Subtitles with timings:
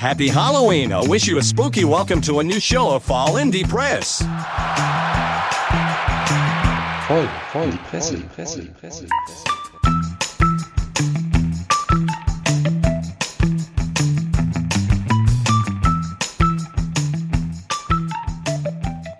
[0.00, 0.94] Happy Halloween!
[0.94, 4.22] I wish you a spooky welcome to a new show of Fall Indie Press.
[7.06, 9.06] Voll, voll, die Presse, die Presse, die Presse.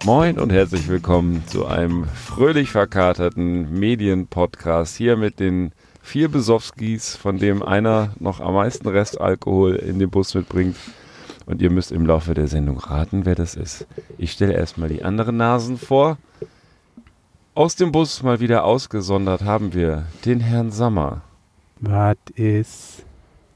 [0.06, 5.72] Moin und herzlich willkommen zu einem fröhlich verkaterten Medienpodcast hier mit den
[6.02, 10.76] vier Besowskis, von dem einer noch am meisten Restalkohol in den Bus mitbringt.
[11.46, 13.86] Und ihr müsst im Laufe der Sendung raten, wer das ist.
[14.18, 16.18] Ich stelle erstmal die anderen Nasen vor.
[17.54, 21.22] Aus dem Bus mal wieder ausgesondert haben wir den Herrn Sammer.
[21.80, 23.02] Was ist?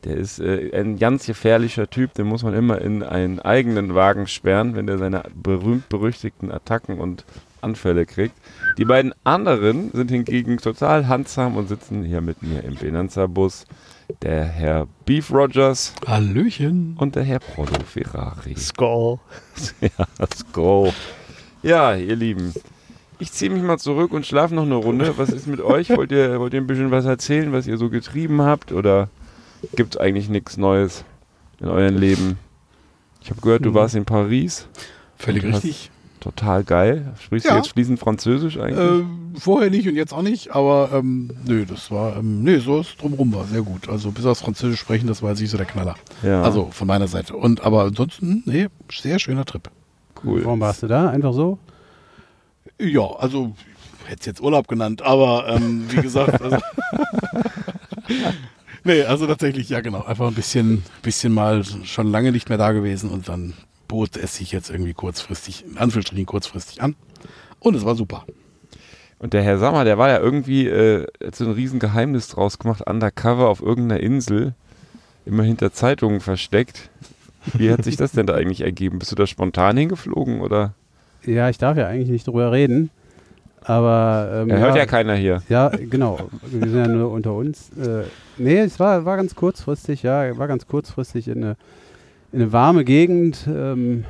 [0.05, 4.27] Der ist äh, ein ganz gefährlicher Typ, den muss man immer in einen eigenen Wagen
[4.27, 7.25] sperren, wenn er seine berühmt-berüchtigten Attacken und
[7.65, 8.35] Anfälle kriegt.
[8.79, 13.67] Die beiden anderen sind hingegen total handsam und sitzen hier mit mir im Benanza-Bus.
[14.23, 16.95] Der Herr Beef Rogers Hallöchen.
[16.99, 18.55] und der Herr Prodo Ferrari.
[18.57, 19.19] Skull.
[19.81, 20.07] ja,
[20.53, 20.93] go.
[21.63, 22.53] Ja, ihr Lieben,
[23.19, 25.15] ich ziehe mich mal zurück und schlafe noch eine Runde.
[25.17, 25.89] Was ist mit euch?
[25.91, 28.73] Wollt ihr, wollt ihr ein bisschen was erzählen, was ihr so getrieben habt?
[28.73, 29.09] Oder
[29.75, 31.05] gibt es eigentlich nichts Neues
[31.61, 32.39] in eurem Leben?
[33.23, 33.75] Ich habe gehört, du Mhm.
[33.75, 34.69] warst in Paris.
[35.17, 35.91] Völlig richtig.
[36.25, 37.13] Total geil.
[37.23, 37.57] Sprichst du Ja.
[37.59, 38.79] jetzt fließend Französisch eigentlich?
[38.79, 39.05] Äh,
[39.39, 43.01] vorher nicht und jetzt auch nicht, aber ähm, nö, das war, ähm, nö, so ist
[43.01, 43.89] drumrum war sehr gut.
[43.91, 45.97] Also bis aufs Französisch sprechen, das war jetzt nicht so der Knaller.
[46.23, 47.37] ja, Also von meiner Seite.
[47.37, 49.69] Und aber ansonsten, nee, sehr schöner Trip.
[50.25, 50.43] cool.
[50.47, 51.11] Warum warst du da?
[51.11, 51.59] Einfach so?
[52.81, 53.55] Ja, also
[54.05, 56.57] ich hätte es jetzt Urlaub genannt, aber ähm, wie gesagt, also,
[58.85, 62.73] nee, also tatsächlich, ja genau, einfach ein bisschen, bisschen mal schon lange nicht mehr da
[62.73, 63.55] gewesen und dann
[63.95, 66.97] bot es sich jetzt irgendwie kurzfristig, in Anführungsstrichen kurzfristig an.
[67.61, 68.25] Und es war super.
[69.21, 72.59] Und der Herr Sammer, der war ja irgendwie, äh, hat so ein riesen Geheimnis draus
[72.59, 74.55] gemacht, undercover auf irgendeiner Insel,
[75.25, 76.91] immer hinter Zeitungen versteckt.
[77.53, 78.99] Wie hat sich das denn da eigentlich ergeben?
[78.99, 80.75] Bist du da spontan hingeflogen oder?
[81.25, 82.91] Ja, ich darf ja eigentlich nicht drüber reden.
[83.63, 84.29] Aber.
[84.43, 85.41] Ähm, Er hört ja keiner hier.
[85.49, 86.19] Ja, genau.
[86.43, 87.71] Wir sind ja nur unter uns.
[87.79, 88.03] Äh,
[88.39, 91.57] nee, es war, war ganz kurzfristig, ja, war ganz kurzfristig in eine,
[92.35, 94.05] in eine warme Gegend, ähm,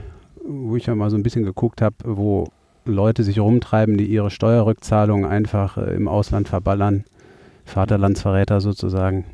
[0.47, 2.49] wo ich ja mal so ein bisschen geguckt habe, wo
[2.87, 7.05] Leute sich rumtreiben, die ihre Steuerrückzahlungen einfach äh, im Ausland verballern.
[7.67, 9.25] Vaterlandsverräter sozusagen.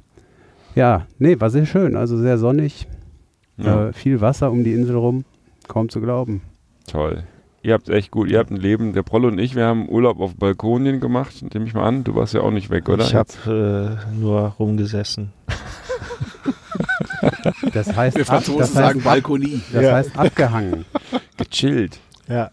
[0.74, 1.94] Ja, nee, war sehr schön.
[1.96, 2.88] Also sehr sonnig.
[3.56, 5.24] Ja, Äh, viel Wasser um die Insel rum.
[5.68, 6.42] Kaum zu glauben.
[6.88, 7.22] toll.
[7.62, 8.94] Ihr habt echt gut, ihr habt ein Leben.
[8.94, 12.04] Der Prollo und ich, wir haben Urlaub auf Balkonien gemacht, nehme ich mal an.
[12.04, 13.04] Du warst ja auch nicht weg, oder?
[13.04, 15.32] Ich habe äh, nur rumgesessen.
[17.72, 19.60] Das heißt, Wir ab, Franzosen das sagen heißt, Balkonie.
[19.72, 19.92] das Ja.
[19.94, 20.84] heißt abgehangen.
[21.36, 21.98] gechillt.
[22.28, 22.50] Ja.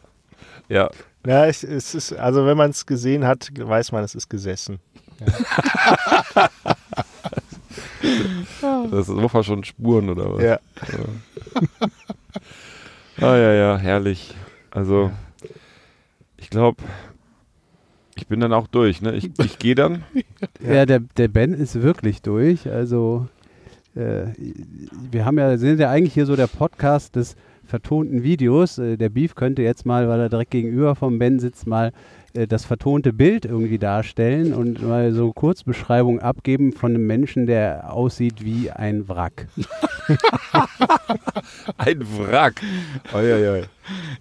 [0.69, 0.89] Ja,
[1.25, 4.79] Ja, es, es ist, also wenn man es gesehen hat, weiß man, es ist gesessen.
[8.91, 10.43] das ist war schon Spuren oder was?
[10.43, 10.59] Ja.
[13.19, 14.35] Ah ja, ja, herrlich.
[14.71, 15.11] Also,
[16.37, 16.83] ich glaube,
[18.15, 19.01] ich bin dann auch durch.
[19.01, 19.13] Ne?
[19.15, 20.03] Ich, ich gehe dann.
[20.61, 22.69] Ja, der, der Ben ist wirklich durch.
[22.69, 23.27] Also,
[23.97, 24.33] äh,
[25.11, 27.35] wir haben ja, sind ja eigentlich hier so der Podcast des
[27.65, 28.77] vertonten Videos.
[28.77, 31.91] Äh, der Beef könnte jetzt mal, weil er direkt gegenüber vom Ben sitzt, mal
[32.37, 37.91] äh, das vertonte Bild irgendwie darstellen und mal so Kurzbeschreibung abgeben von einem Menschen, der
[37.91, 39.47] aussieht wie ein Wrack.
[41.77, 42.61] Ein Wrack.
[43.13, 43.63] Oi, oi, oi.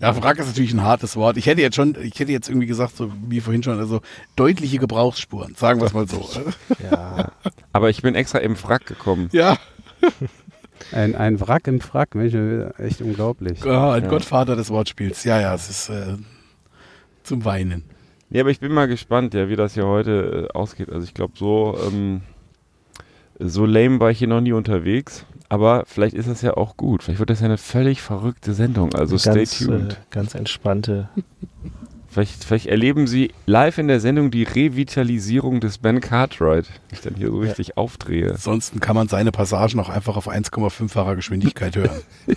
[0.00, 1.37] Ja, Wrack ist natürlich ein hartes Wort.
[1.37, 4.00] Ich hätte jetzt schon, ich hätte jetzt irgendwie gesagt, so wie vorhin schon, also
[4.37, 6.28] deutliche Gebrauchsspuren, sagen wir es mal so.
[6.91, 7.32] Ja.
[7.72, 9.28] Aber ich bin extra im Wrack gekommen.
[9.32, 9.56] Ja,
[10.93, 12.34] Ein, ein Wrack im Frack, Mensch,
[12.78, 13.65] echt unglaublich.
[13.65, 14.09] ja ein Ja.
[14.09, 15.25] Gottvater des Wortspiels.
[15.25, 16.16] Ja, ja, es ist äh,
[17.22, 17.84] zum Weinen.
[18.31, 20.91] Ja, aber ich bin mal gespannt, ja, wie das hier heute äh, ausgeht.
[20.91, 22.22] Also ich glaube, so, ähm,
[23.38, 25.25] so lame war ich hier noch nie unterwegs.
[25.48, 27.04] Aber vielleicht ist das ja auch gut.
[27.04, 28.94] Vielleicht wird das ja eine völlig verrückte Sendung.
[28.94, 29.92] Also stay ganz, tuned.
[29.92, 31.09] Äh, ganz entspannte.
[32.09, 36.64] Vielleicht, vielleicht erleben Sie live in der Sendung die Revitalisierung des Ben Cartwright.
[36.66, 38.31] wenn Ich dann hier so richtig aufdrehe.
[38.31, 42.00] Ansonsten kann man seine Passagen auch einfach auf 1,5-facher Geschwindigkeit hören.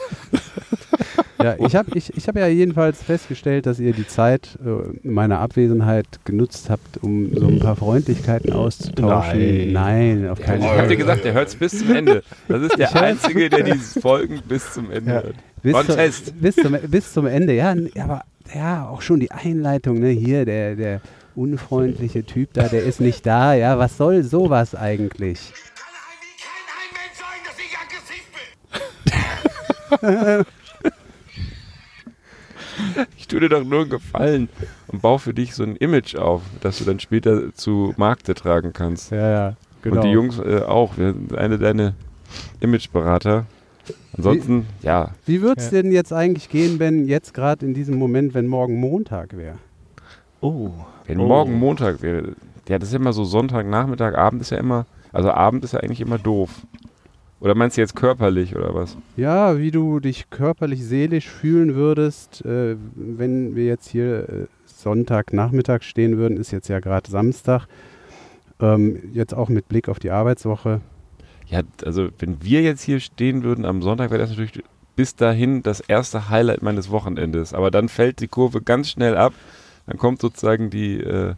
[1.41, 5.39] Ja, ich habe ich, ich hab ja jedenfalls festgestellt, dass ihr die Zeit äh, meiner
[5.39, 9.71] Abwesenheit genutzt habt, um so ein paar Freundlichkeiten auszutauschen.
[9.71, 10.19] Nein.
[10.19, 10.77] Nein, auf keinen Ich Fall.
[10.81, 12.24] hab dir gesagt, der hört es bis zum Ende.
[12.50, 15.24] Das ist der Einzige, der diese Folgen bis zum Ende Ja.
[15.24, 15.36] hört.
[15.63, 16.41] Bis, War ein zu, Test.
[16.41, 20.75] bis, zum, bis zum Ende, ja, aber ja, auch schon die Einleitung, ne, hier, der,
[20.75, 21.01] der
[21.35, 25.39] unfreundliche Typ da, der ist nicht da, ja, was soll sowas eigentlich?
[25.53, 27.39] kann eigentlich kein Mensch sein,
[30.38, 30.45] dass
[33.18, 34.50] ich tue dir doch nur einen Gefallen
[34.88, 38.74] und baue für dich so ein Image auf, das du dann später zu Markte tragen
[38.74, 39.12] kannst.
[39.12, 39.98] Ja, ja, genau.
[39.98, 40.98] Und die Jungs äh, auch.
[40.98, 41.94] Wir sind eine deine
[42.60, 43.46] Imageberater.
[44.16, 45.81] Ansonsten, ja, Wie würde es Ja.
[45.81, 49.58] denn jetzt eigentlich gehen, wenn jetzt gerade in diesem Moment, wenn morgen Montag wäre?
[50.42, 50.70] Oh.
[51.06, 51.28] wenn Oh.
[51.28, 52.36] morgen Montag wäre,
[52.68, 55.80] ja, das ist immer so Sonntag, Nachmittag, Abend ist ja immer, also Abend ist ja
[55.80, 56.52] eigentlich immer doof.
[57.39, 58.97] Oder meinst du jetzt körperlich oder was?
[59.15, 65.83] Ja, wie du dich körperlich, seelisch fühlen würdest, äh, wenn wir jetzt hier äh, Sonntagnachmittag
[65.83, 67.68] stehen würden, ist jetzt ja gerade Samstag.
[68.59, 70.81] Ähm, jetzt auch mit Blick auf die Arbeitswoche.
[71.47, 74.62] Ja, also wenn wir jetzt hier stehen würden am Sonntag, wäre das natürlich
[74.97, 77.53] bis dahin das erste Highlight meines Wochenendes.
[77.53, 79.33] Aber dann fällt die Kurve ganz schnell ab.
[79.88, 81.35] Dann kommt sozusagen die, äh,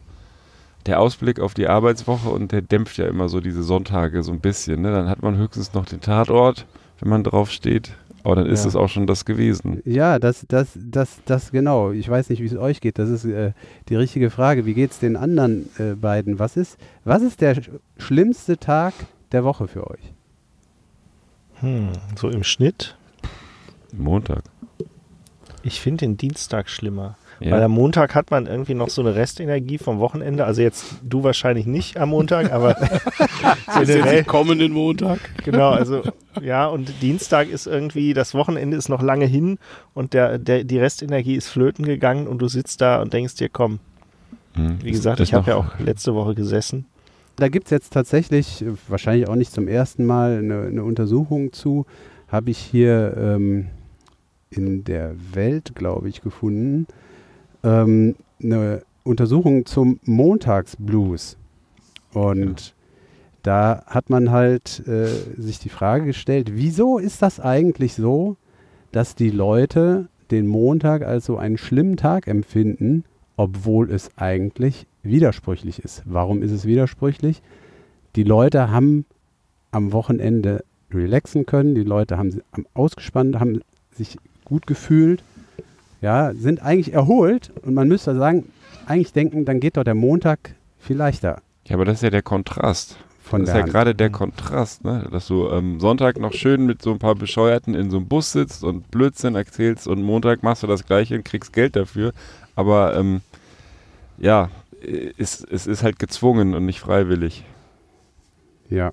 [0.86, 4.40] der Ausblick auf die Arbeitswoche und der dämpft ja immer so diese Sonntage so ein
[4.40, 4.82] bisschen.
[4.82, 4.92] Ne?
[4.92, 6.66] Dann hat man höchstens noch den Tatort,
[7.00, 7.92] wenn man drauf steht.
[8.24, 8.68] Aber dann ist Ja.
[8.70, 9.82] es auch schon das gewesen.
[9.84, 11.90] Ja, das, das, das, das genau.
[11.92, 13.00] Ich weiß nicht, wie es euch geht.
[13.00, 13.54] Das ist äh,
[13.90, 14.66] die richtige Frage.
[14.68, 16.38] Wie geht es den anderen äh, beiden?
[16.38, 18.94] Was ist, was ist der sch schlimmste Tag
[19.32, 20.14] der Woche für euch?
[21.62, 22.96] Hm, so im Schnitt.
[23.92, 24.44] Montag.
[25.64, 27.18] Ich finde den Dienstag schlimmer.
[27.42, 27.52] Ja.
[27.52, 30.46] Weil am Montag hat man irgendwie noch so eine Restenergie vom Wochenende.
[30.46, 32.76] Also jetzt du wahrscheinlich nicht am Montag, aber
[33.84, 34.24] generell.
[34.24, 35.20] kommenden Montag.
[35.44, 36.04] Genau, also
[36.42, 39.58] ja, und Dienstag ist irgendwie, das Wochenende ist noch lange hin
[39.94, 43.50] und der, der, die Restenergie ist flöten gegangen und du sitzt da und denkst dir,
[43.50, 43.80] komm,
[44.54, 44.78] Hm.
[44.84, 46.86] wie gesagt, ich habe ja auch letzte Woche gesessen.
[47.38, 51.54] Da gibt es jetzt tatsächlich, äh, wahrscheinlich auch nicht zum ersten Mal, eine, eine Untersuchung
[51.54, 51.86] zu.
[52.28, 53.68] Habe ich hier ähm,
[54.50, 56.86] in der Welt, glaube ich, gefunden.
[57.64, 61.38] Ähm, eine Untersuchung zum Montagsblues.
[62.14, 62.74] Und
[63.44, 68.38] da hat man halt äh, sich die Frage gestellt, wieso ist das eigentlich so,
[68.92, 73.04] dass die Leute den Montag als so einen schlimmen Tag empfinden,
[73.38, 76.04] obwohl es eigentlich widersprüchlich ist.
[76.06, 77.42] Warum ist es widersprüchlich?
[78.16, 79.06] Die Leute haben
[79.72, 83.62] am Wochenende relaxen können, die Leute haben haben ausgespannt, haben
[83.92, 85.24] sich gut gefühlt,
[86.02, 88.46] ja, sind eigentlich erholt und man müsste sagen,
[88.86, 92.24] eigentlich denken, dann geht doch der Montag viel leichter Ja, aber das ist ja der
[92.24, 92.98] Kontrast.
[93.24, 93.72] von das ist ja Hand.
[93.72, 95.08] gerade der Kontrast, ne?
[95.12, 98.32] dass du am Sonntag noch schön mit so ein paar Bescheuerten in so einem Bus
[98.32, 102.14] sitzt und Blödsinn erzählst und Montag machst du das Gleiche und kriegst Geld dafür.
[102.56, 103.22] Aber ähm,
[104.18, 104.50] ja,
[104.84, 107.46] äh, es, es ist halt gezwungen und nicht freiwillig.
[108.70, 108.92] Ja,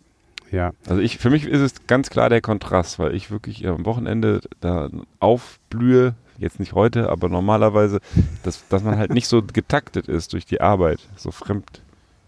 [0.51, 0.73] ja.
[0.87, 4.41] Also ich, für mich ist es ganz klar der Kontrast, weil ich wirklich am Wochenende
[4.61, 4.91] da
[5.21, 8.01] aufblühe, jetzt nicht heute, aber normalerweise,
[8.43, 11.83] dass, dass man halt nicht so getaktet ist durch die Arbeit, so fremd,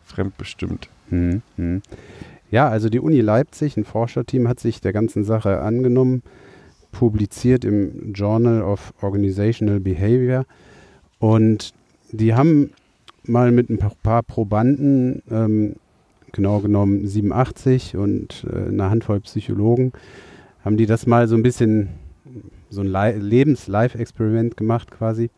[0.05, 0.89] fremdbestimmt.
[1.11, 1.43] Mhm.
[1.57, 1.83] mhm.
[2.51, 6.25] Ja, also die Uni Leipzig, ein Forscherteam, hat sich der ganzen Sache angenommen,
[6.91, 10.45] publiziert im Journal of Organizational Behavior.
[11.21, 11.73] Und
[12.11, 12.71] die haben
[13.23, 15.77] mal mit ein paar- paar Probanden, ähm,
[16.33, 19.93] genau genommen 87 und äh, eine Handvoll Psychologen,
[20.65, 21.89] haben die das mal so ein bisschen,
[22.71, 25.29] so ein Li- Lebens-Live-Experiment gemacht quasi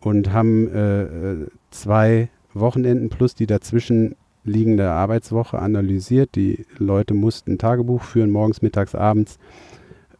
[0.00, 6.34] und haben äh, äh, zwei Wochenenden plus die dazwischen liegende Arbeitswoche analysiert.
[6.34, 9.38] Die Leute mussten Tagebuch führen, morgens, mittags, abends.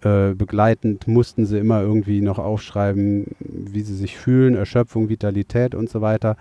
[0.02, 5.90] Äh, begleitend mussten sie immer irgendwie noch aufschreiben, wie sie sich fühlen, Erschöpfung, Vitalität und
[5.90, 6.36] so weiter.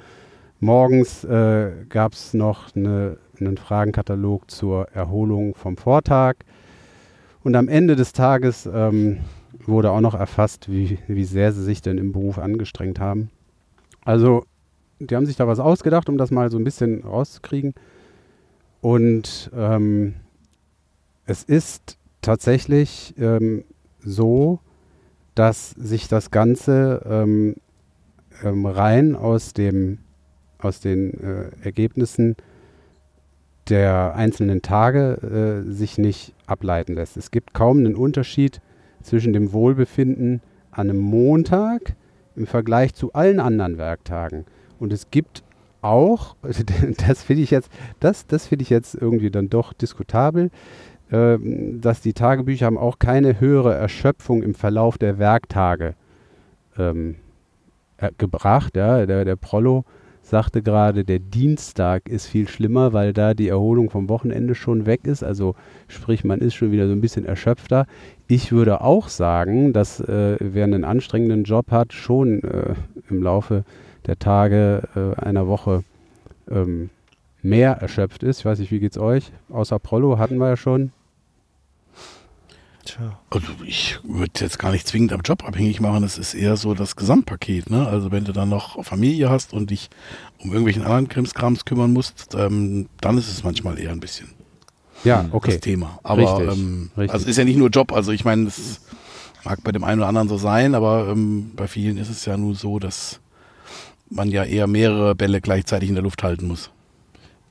[0.59, 6.35] Morgens äh, gab es noch eine, einen Fragenkatalog zur Erholung vom Vortag.
[7.43, 9.19] Und am Ende des Tages ähm,
[9.69, 13.29] wurde auch noch erfasst, wie, wie sehr sie sich denn im Beruf angestrengt haben.
[14.03, 14.43] Also
[14.99, 17.73] die haben sich da was ausgedacht, um das mal so ein bisschen rauszukriegen.
[18.81, 20.15] Und ähm,
[21.25, 23.63] es ist tatsächlich ähm,
[23.99, 24.59] so,
[25.35, 27.55] dass sich das Ganze ähm,
[28.43, 29.99] ähm, rein aus, dem,
[30.57, 32.35] aus den äh, Ergebnissen
[33.69, 37.17] der einzelnen Tage äh, sich nicht ableiten lässt.
[37.17, 38.61] Es gibt kaum einen Unterschied
[39.01, 40.41] zwischen dem Wohlbefinden
[40.71, 41.95] an einem Montag
[42.35, 44.45] im Vergleich zu allen anderen Werktagen.
[44.79, 45.43] Und es gibt
[45.81, 46.35] auch,
[47.07, 50.51] das finde ich jetzt, das, das finde ich jetzt irgendwie dann doch diskutabel,
[51.11, 55.95] ähm, dass die Tagebücher haben auch keine höhere Erschöpfung im Verlauf der Werktage
[56.77, 57.15] ähm,
[57.97, 58.75] äh, gebracht.
[58.75, 59.05] Ja.
[59.05, 59.85] Der, der Prollo
[60.29, 65.01] sagte gerade, der Dienstag ist viel schlimmer, weil da die Erholung vom Wochenende schon weg
[65.05, 65.23] ist.
[65.23, 65.55] Also
[65.87, 67.87] sprich, man ist schon wieder so ein bisschen erschöpfter.
[68.27, 72.75] Ich würde auch sagen, dass äh, wer einen anstrengenden Job hat, schon äh,
[73.09, 73.63] im Laufe
[74.05, 75.83] der Tage äh, einer Woche
[76.49, 76.91] ähm,
[77.41, 78.39] mehr erschöpft ist.
[78.39, 79.31] Ich weiß nicht, wie geht's euch?
[79.49, 80.91] Außer Prollo hatten wir ja schon.
[82.85, 83.19] Tja.
[83.29, 86.73] Also ich würde jetzt gar nicht zwingend am Job abhängig machen, es ist eher so
[86.73, 87.69] das Gesamtpaket.
[87.69, 87.87] Ne?
[87.87, 89.89] Also wenn du dann noch Familie hast und dich
[90.39, 94.29] um irgendwelchen anderen Krimskrams kümmern musst, ähm, dann ist es manchmal eher ein bisschen.
[95.03, 95.51] Ja, okay.
[95.51, 95.99] das Thema.
[96.03, 97.13] Aber Richtig, ähm, richtig.
[97.13, 97.93] also ist ja nicht nur Job.
[97.93, 98.81] Also ich meine, das
[99.43, 102.37] mag bei dem einen oder anderen so sein, aber ähm, bei vielen ist es ja
[102.37, 103.19] nur so, dass
[104.09, 106.71] man ja eher mehrere Bälle gleichzeitig in der Luft halten muss.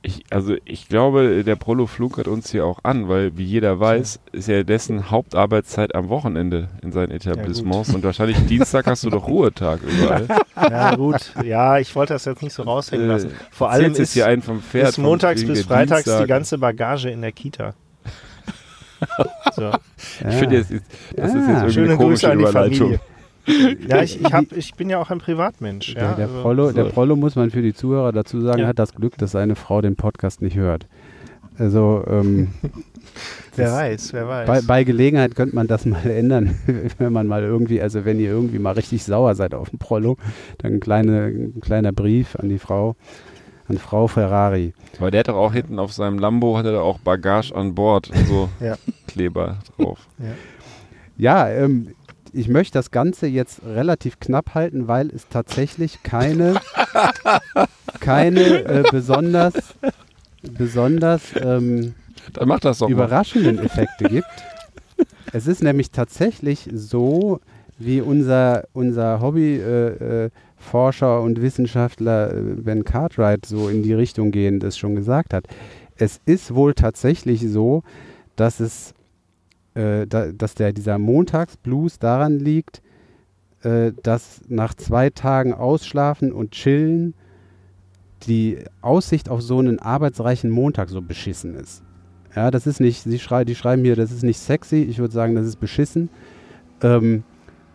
[0.01, 4.21] Ich, also ich glaube, der Prolo flunkert uns hier auch an, weil wie jeder weiß,
[4.31, 9.27] ist ja dessen Hauptarbeitszeit am Wochenende in seinen Etablissements und wahrscheinlich Dienstag hast du doch
[9.27, 10.25] Ruhetag überall.
[10.55, 11.33] Ja, gut.
[11.43, 13.31] Ja, ich wollte das jetzt nicht so raushängen Äh, lassen.
[13.51, 14.87] Vor allem Erzählst jetzt ist, hier einen vom Pferd.
[14.89, 16.27] ist montags bis freitags die Dienstag.
[16.29, 17.73] ganze Bagage in der Kita.
[19.55, 19.71] So.
[20.29, 20.85] Ich finde jetzt, das ist
[21.17, 21.23] Ja.
[21.23, 22.77] jetzt irgendwie eine Schöne komische Grüße an die Überleitung.
[22.77, 22.99] Familie.
[23.87, 25.93] Ja, ich, ich, hab, ich bin ja auch ein Privatmensch.
[25.95, 26.83] Der, Ja, der, also, Prollo, der.
[26.85, 28.67] Prollo, muss man für die Zuhörer dazu sagen, Ja.
[28.67, 30.87] hat das Glück, dass seine Frau den Podcast nicht hört.
[31.57, 32.49] Also ähm,
[33.55, 34.47] wer weiß, wer weiß.
[34.47, 36.55] bei, bei Gelegenheit könnte man das mal ändern,
[36.97, 40.17] wenn man mal irgendwie, also wenn ihr irgendwie mal richtig sauer seid auf den Prollo,
[40.59, 42.95] dann ein, kleine, ein kleiner Brief an die Frau,
[43.67, 44.73] an Frau Ferrari.
[44.99, 48.09] Aber der hat doch auch hinten auf seinem Lambo hat er auch Bagage an Bord,
[48.27, 48.75] so Ja.
[49.07, 50.07] Kleber drauf.
[51.17, 51.89] Ja, ähm,
[52.33, 56.59] ich möchte das Ganze jetzt relativ knapp halten, weil es tatsächlich keine,
[57.99, 59.53] keine äh, besonders,
[60.41, 61.93] besonders ähm,
[62.33, 62.91] doch mal.
[62.91, 64.27] überraschenden Effekte gibt.
[65.31, 67.39] Es ist nämlich tatsächlich so,
[67.77, 74.31] wie unser, unser Hobbyforscher äh, Forscher und Wissenschaftler äh, Ben Cartwright so in die Richtung
[74.31, 75.45] gehend es schon gesagt hat.
[75.95, 77.83] Es ist wohl tatsächlich so,
[78.35, 78.93] dass es
[79.79, 82.81] äh, da, dass der, dieser Montagsblues daran liegt,
[83.63, 87.13] äh, dass nach zwei Tagen Ausschlafen und Chillen
[88.23, 91.83] die Aussicht auf so einen arbeitsreichen Montag so beschissen ist.
[92.35, 95.13] Ja, das ist nicht, sie schrei die schreiben hier, das ist nicht sexy, ich würde
[95.13, 96.09] sagen, das ist beschissen.
[96.81, 97.23] Ähm,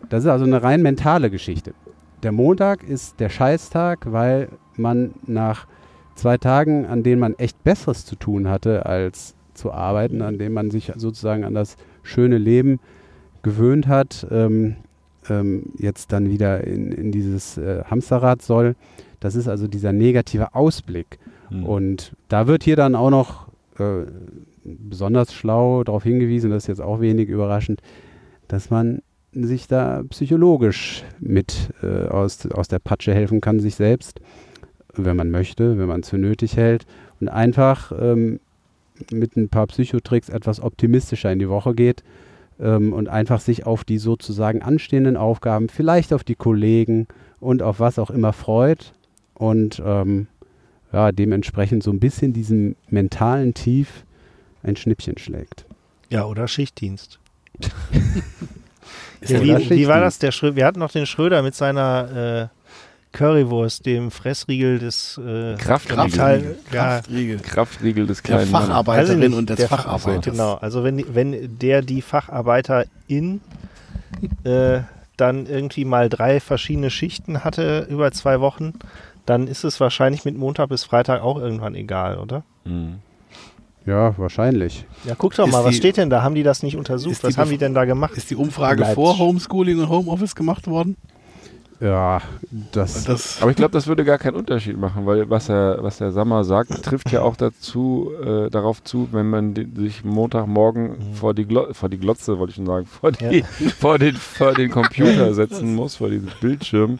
[0.09, 1.73] das ist also eine rein mentale Geschichte.
[2.21, 5.67] Der Montag ist der Scheißtag, weil man nach
[6.13, 10.53] zwei Tagen, an denen man echt Besseres zu tun hatte, als zu arbeiten, an denen
[10.53, 12.79] man sich sozusagen an das schöne Leben
[13.43, 14.75] gewöhnt hat, ähm,
[15.29, 18.75] ähm, jetzt dann wieder in, in dieses äh, Hamsterrad soll.
[19.19, 21.19] Das ist also dieser negative Ausblick.
[21.49, 21.65] Hm.
[21.65, 23.47] Und da wird hier dann auch noch
[23.79, 24.05] äh,
[24.63, 27.81] besonders schlau darauf hingewiesen, das ist jetzt auch wenig überraschend,
[28.47, 34.21] dass man sich da psychologisch mit äh, aus, aus der Patsche helfen kann, sich selbst,
[34.93, 36.85] wenn man möchte, wenn man es für nötig hält
[37.19, 38.39] und einfach ähm,
[39.11, 42.03] mit ein paar Psychotricks etwas optimistischer in die Woche geht
[42.59, 47.07] ähm, und einfach sich auf die sozusagen anstehenden Aufgaben, vielleicht auf die Kollegen
[47.39, 48.93] und auf was auch immer freut
[49.33, 50.27] und ähm,
[50.91, 54.05] ja, dementsprechend so ein bisschen diesem mentalen Tief
[54.63, 55.65] ein Schnippchen schlägt.
[56.09, 57.19] Ja, oder Schichtdienst.
[59.27, 60.19] Ja, wie, wie war das?
[60.19, 62.64] Der Schrö Wir hatten noch den Schröder mit seiner äh,
[63.15, 65.95] Currywurst, dem Fressriegel des äh, Kraftriegel.
[66.09, 66.57] Kraftriegel.
[66.71, 67.39] Ja, Kraftriegel.
[67.39, 70.31] Kraftriegel des Der kleinen ich Facharbeiterin nicht, und des der Fach- Facharbeiters.
[70.33, 73.41] Genau, also wenn, wenn der die Facharbeiterin
[74.43, 74.79] äh,
[75.17, 78.73] dann irgendwie mal drei verschiedene Schichten hatte über zwei Wochen,
[79.25, 82.43] dann ist es wahrscheinlich mit Montag bis Freitag auch irgendwann egal, oder?
[82.65, 82.95] Hm.
[83.85, 84.83] Ja, wahrscheinlich.
[85.05, 86.21] Ja, guck doch Ist mal, was die- steht denn da?
[86.23, 87.23] Haben die das nicht untersucht?
[87.23, 88.13] Was haben die denn da gemacht?
[88.15, 88.95] Ist die Umfrage Leipzig.
[88.95, 90.97] vor Homeschooling und Homeoffice gemacht worden?
[91.81, 92.21] Ja,
[92.71, 95.97] das, Das, Aber ich glaube, das würde gar keinen Unterschied machen, weil was er, was
[95.97, 101.13] der Sammer sagt, trifft ja auch dazu, äh, darauf zu, wenn man die, sich Montagmorgen
[101.13, 103.43] vor, die Glo vor die Glotze, wollte ich schon sagen, vor, die,
[103.79, 106.99] vor, den, vor den Computer setzen muss, vor dieses Bildschirm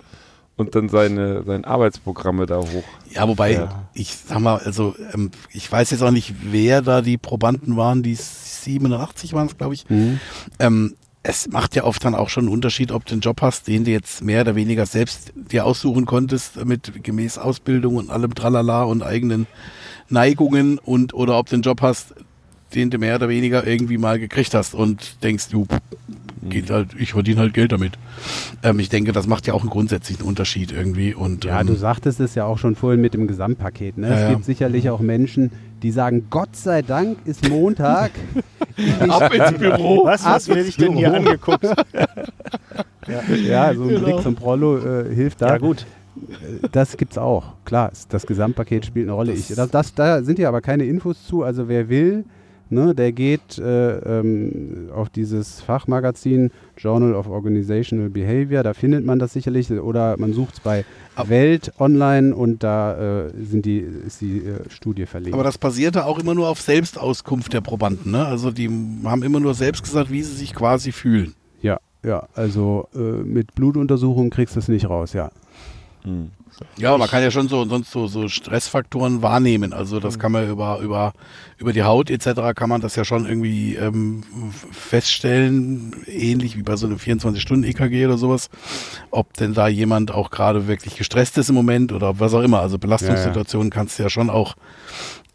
[0.58, 2.84] und dann seine, seine Arbeitsprogramme da hoch.
[3.12, 3.84] ja, wobei, Ja.
[3.94, 8.03] ich sag mal, also ähm, ich weiß jetzt auch nicht, wer da die Probanden waren,
[8.03, 9.89] die 87 waren es, glaube ich.
[9.89, 10.20] Mhm.
[10.60, 10.96] Ähm,
[11.27, 13.84] es macht ja oft dann auch schon einen Unterschied, ob du einen Job hast, den
[13.84, 18.84] du jetzt mehr oder weniger selbst dir aussuchen konntest, mit gemäß Ausbildung und allem Tralala
[18.84, 19.48] und eigenen
[20.08, 22.13] Neigungen und oder ob du einen Job hast,
[22.75, 25.65] den du mehr oder weniger irgendwie mal gekriegt hast und denkst, du
[26.44, 27.94] geht halt, ich verdiene halt Geld damit.
[28.62, 31.75] Ähm, ich denke, das macht ja auch einen grundsätzlichen Unterschied irgendwie und Ja, ähm, du
[31.75, 33.98] sagtest es ja auch schon vorhin mit dem Gesamtpaket.
[33.98, 34.10] Ne?
[34.10, 34.29] Ja, es ja.
[34.29, 35.51] gibt sicherlich auch Menschen,
[35.86, 38.12] die sagen, Gott sei Dank ist Montag.
[39.08, 40.04] ab ins Büro.
[40.06, 41.63] Was, was Ab will ich denn hier angeguckt?
[43.48, 44.00] ja, so ein Genau.
[44.04, 45.50] Blick zum Prollo äh, hilft da.
[45.50, 45.86] Ja gut,
[46.72, 47.54] Das gibt's auch.
[47.65, 49.34] Klar, es- das Gesamtpaket spielt eine Rolle.
[49.34, 51.44] Ich, das, das, da sind ja aber keine Infos zu.
[51.44, 52.25] Also wer will,
[52.70, 58.63] ne, der geht äh, ähm, auf dieses Fachmagazin Journal of Organizational Behavior.
[58.63, 59.70] Da findet man das sicherlich.
[59.72, 60.84] Oder man sucht es bei
[61.18, 65.34] Welt online und da äh, sind die, ist die äh, Studie verlinkt.
[65.34, 68.12] Aber das basierte auch immer nur auf Selbstauskunft der Probanden.
[68.12, 68.26] Ne?
[68.26, 68.70] Also die
[69.04, 71.34] haben immer nur selbst gesagt, wie sie sich quasi fühlen.
[71.62, 75.32] ja, ja, also äh, mit Blutuntersuchung kriegst du es nicht raus, ja.
[76.78, 79.74] Ja, man kann ja schon so sonst so, so Stressfaktoren wahrnehmen.
[79.74, 81.14] Also das kann man über, über,
[81.58, 82.56] über die Haut etc.
[82.56, 84.24] kann man das ja schon irgendwie ähm,
[84.72, 88.50] feststellen, ähnlich wie bei so einem 24-Stunden-EKG oder sowas,
[89.12, 92.60] ob denn da jemand auch gerade wirklich gestresst ist im Moment oder was auch immer.
[92.60, 94.56] Also Belastungssituationen kannst du ja schon auch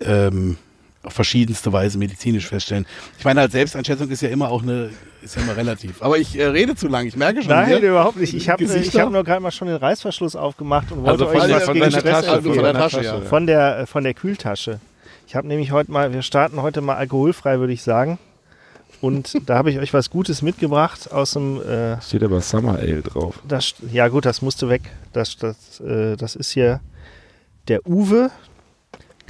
[0.00, 0.56] ähm,
[1.02, 2.86] auf verschiedenste Weise medizinisch feststellen.
[3.18, 4.90] Ich meine, halt Selbsteinschätzung ist ja immer auch eine,
[5.22, 6.02] ist ja immer relativ.
[6.02, 7.50] Aber ich äh, rede zu lang, ich merke schon.
[7.50, 7.90] Nein, hier.
[7.90, 8.34] überhaupt nicht.
[8.34, 11.46] Ich habe hab nur gerade mal schon den Reißverschluss aufgemacht und wollte Also von, euch
[11.46, 12.30] der, was von gegen Stress Tasche.
[12.30, 13.20] also von der Tasche, ja.
[13.22, 14.80] Von der, äh, von der Kühltasche.
[15.26, 18.18] Ich habe nämlich heute mal, wir starten heute mal alkoholfrei, würde ich sagen.
[19.00, 23.00] Und da habe ich euch was Gutes mitgebracht aus dem, äh, Steht aber Summer Ale
[23.00, 23.38] drauf.
[23.48, 24.82] das, ja gut, das musste weg.
[25.14, 26.80] Das, das, äh, das ist hier
[27.68, 28.30] der Uwe.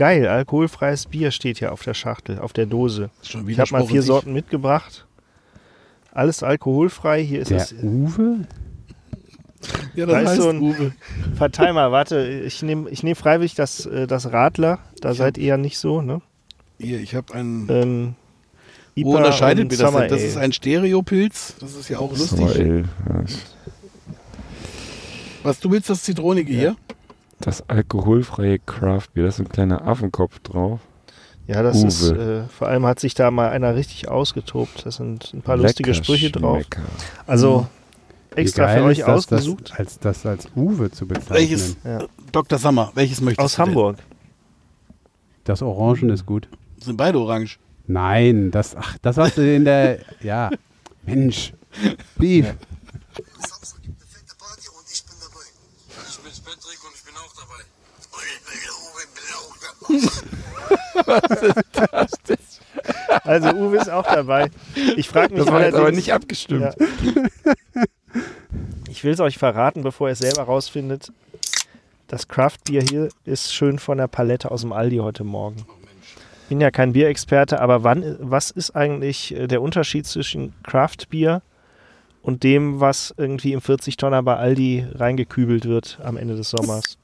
[0.00, 3.11] Geil, alkoholfreies Bier steht hier auf der Schachtel, auf der Dose.
[3.23, 4.07] Schon Ich habe mal vier sich.
[4.09, 5.07] Sorten mitgebracht.
[6.11, 7.23] Alles alkoholfrei.
[7.23, 7.75] Hier ist Der das.
[7.83, 8.47] Uwe?
[9.95, 10.92] Ja, Da das ist heißt so ein- Uwe.
[11.37, 14.78] Verteil mal, warte, ich nehme ich nehm freiwillig das, äh, das Radler.
[15.02, 16.23] Da seid ihr ja nicht so, ne?
[16.78, 17.69] Hier, ich habe einen.
[17.69, 18.14] Ähm,
[18.97, 20.09] Wo IPA unterscheidet und mir das denn?
[20.09, 21.57] Das ist ein Stereopilz.
[21.61, 22.57] Das ist ja auch lustig.
[22.57, 23.25] Ja.
[25.42, 26.76] Was du willst, das Zitronige hier?
[27.40, 29.25] Das alkoholfreie Craft Beer.
[29.25, 30.80] Da ist ein kleiner Affenkopf drauf.
[31.47, 31.87] Ja, das Uwe.
[31.88, 34.87] ist, äh, vor allem hat sich da mal einer richtig ausgetobt.
[34.87, 36.59] Da sind ein paar lustige Lecker Sprüche drauf.
[36.59, 36.82] Schmecker.
[37.26, 37.66] Also
[38.35, 39.70] Wie extra geil für euch ist das, ausgesucht.
[39.70, 41.37] Das, als das als Uwe zu bezeichnen.
[41.37, 41.76] Welches?
[41.82, 42.04] Ja.
[42.30, 42.59] Dr.
[42.59, 43.62] Sommer, welches möchtest Aus du?
[43.62, 43.97] Hamburg.
[45.44, 46.49] Das Orangen ist gut.
[46.78, 47.59] Sind beide orange.
[47.87, 50.50] Nein, das, ach, das hast du in der, ja,
[51.04, 51.52] Mensch,
[52.16, 52.54] Beef.
[53.38, 55.44] Samstag gibt eine fette Party und ich bin dabei.
[56.09, 57.64] Ich bin Patrick und ich bin auch dabei.
[59.92, 60.23] Ich
[61.40, 62.06] bin auch dabei.
[63.25, 64.50] Also Uwe ist auch dabei.
[64.97, 66.75] Ich frage mich Das war jetzt aber nicht abgestimmt.
[66.78, 67.54] Ja.
[68.88, 71.12] Ich will es euch verraten, bevor ihr es selber rausfindet.
[72.09, 75.64] Das Craft-Bier hier ist schön von der Palette aus dem Aldi heute Morgen.
[76.49, 81.42] Bin ja kein Bierexperte, aber wann, was ist eigentlich äh, der Unterschied zwischen Craft-Bier
[82.23, 86.99] und dem, was irgendwie im 40-Tonner bei Aldi reingekübelt wird am Ende des Sommers?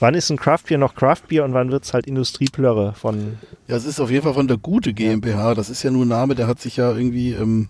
[0.00, 3.84] Wann ist ein Craft-Bier noch Craft-Bier und wann wird es halt Industrieplörre von Ja, es
[3.84, 5.54] ist auf jeden Fall von der Gute GmbH.
[5.54, 7.34] Das ist ja nur ein Name, der hat sich ja irgendwie.
[7.34, 7.68] Ähm,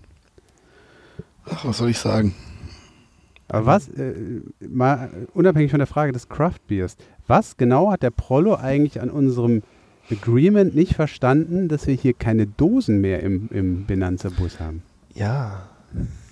[1.45, 2.33] ach, was soll ich sagen?
[3.49, 4.13] Aber was, äh,
[4.61, 6.95] mal unabhängig von der Frage des Craft Beers,
[7.27, 9.61] was genau hat der Prollo eigentlich an unserem
[10.09, 14.83] Agreement nicht verstanden, dass wir hier keine Dosen mehr im, im Benanza-Bus haben?
[15.13, 15.67] Ja,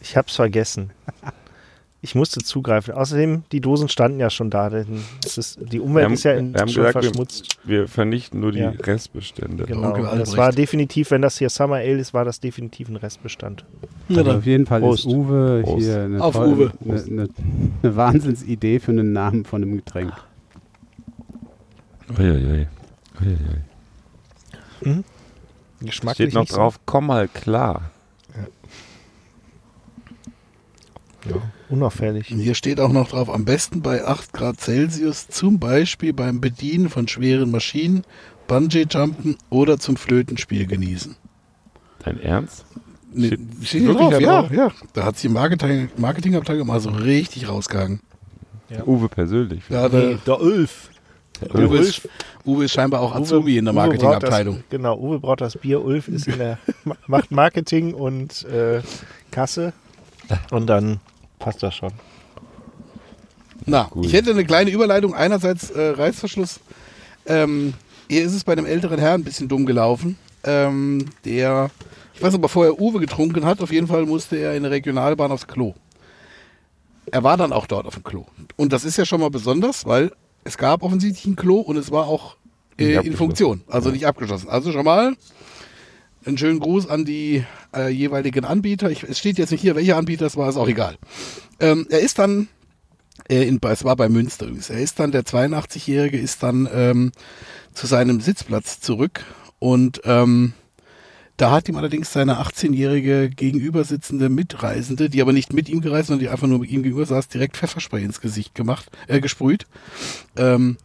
[0.02, 0.92] ich hab's vergessen.
[2.02, 2.94] Ich musste zugreifen.
[2.94, 4.70] Außerdem, die Dosen standen ja schon da.
[4.70, 7.10] Denn es ist, die Umwelt Wir haben- ist ja in, wir haben schon gesagt, wir-
[7.10, 7.58] verschmutzt.
[7.66, 8.70] Wir vernichten nur die Ja.
[8.70, 9.66] Restbestände.
[9.66, 9.90] Genau.
[9.90, 10.38] Onkel Das Albrecht.
[10.38, 13.66] war definitiv, wenn das hier Summer Ale ist, war das definitiv ein Restbestand.
[14.08, 15.06] Ja, Also auf jeden Fall Prost.
[15.06, 15.84] ist Uwe Prost.
[15.86, 16.72] hier eine, Auf tolle- Uwe.
[16.86, 17.30] eine, eine,
[17.84, 20.14] eine Wahnsinnsidee für einen Namen von einem Getränk.
[22.18, 22.68] Uiuiui.
[23.22, 25.04] Uiuiui.
[25.82, 26.58] Geschmacklich Steht noch nicht so.
[26.58, 27.92] drauf, komm mal klar.
[31.70, 32.32] Unauffällig.
[32.32, 36.42] Und Hier steht auch noch drauf, am besten bei 8 Grad Celsius, zum Beispiel beim
[36.42, 38.04] Bedienen von schweren Maschinen,
[38.48, 41.16] Bungee-Jumpen oder zum Flötenspiel genießen.
[42.04, 42.66] Dein Ernst?
[43.14, 44.52] Ne, Steht- steht hier wirklich drauf, da ja, drauf?
[44.52, 44.72] ja.
[44.94, 48.02] Da hat sich die Marketing, Marketingabteilung mal so richtig rausgegangen.
[48.86, 49.64] Uwe persönlich.
[49.70, 50.90] Ja, der, der Ulf.
[51.54, 52.08] Uwe, ist,
[52.46, 54.56] Uwe ist scheinbar auch Azubi in der Uwe Marketingabteilung.
[54.58, 55.84] Das, genau, Uwe braucht das Bier.
[55.84, 58.82] Ulf ist in der, ma- macht Marketing und äh,
[59.32, 59.74] Kasse.
[60.52, 61.00] Und dann
[61.40, 61.92] passt das schon.
[63.66, 64.06] Na, Cool.
[64.06, 65.14] ich hätte eine kleine Überleitung.
[65.14, 66.60] Einerseits äh, Reißverschluss.
[67.26, 67.74] Ähm,
[68.10, 70.18] hier ist es bei einem älteren Herrn ein bisschen dumm gelaufen.
[70.44, 71.70] Ähm, der,
[72.14, 73.62] ich weiß nicht, ob er vorher Uwe getrunken hat.
[73.62, 75.74] Auf jeden Fall musste er in der Regionalbahn aufs Klo.
[77.12, 78.26] Er war dann auch dort auf dem Klo.
[78.56, 80.12] Und das ist ja schon mal besonders, weil
[80.44, 82.36] es gab offensichtlich ein Klo und es war auch
[82.80, 83.16] äh, in.
[83.16, 83.62] Funktion.
[83.68, 84.48] Also nicht abgeschlossen.
[84.50, 85.16] Also schon mal
[86.26, 87.44] einen schönen Gruß an die
[87.76, 88.90] äh, jeweiligen Anbieter.
[88.90, 90.98] Ich, es steht jetzt nicht hier, welcher Anbieter es war, ist auch egal.
[91.60, 92.48] Ähm, er ist dann
[93.30, 94.70] äh, in, es war bei Münster übrigens.
[94.70, 97.12] Er ist dann, der 82-Jährige ist dann ähm,
[97.74, 99.24] zu seinem Sitzplatz zurück
[99.60, 100.54] und ähm,
[101.40, 106.08] da hat ihm allerdings seine 18-jährige gegenüber sitzende Mitreisende, die aber nicht mit ihm gereist,
[106.08, 109.66] sondern die einfach nur mit ihm gegenüber saß, direkt Pfefferspray ins Gesicht gemacht, äh, gesprüht,
[110.36, 110.78] ähm,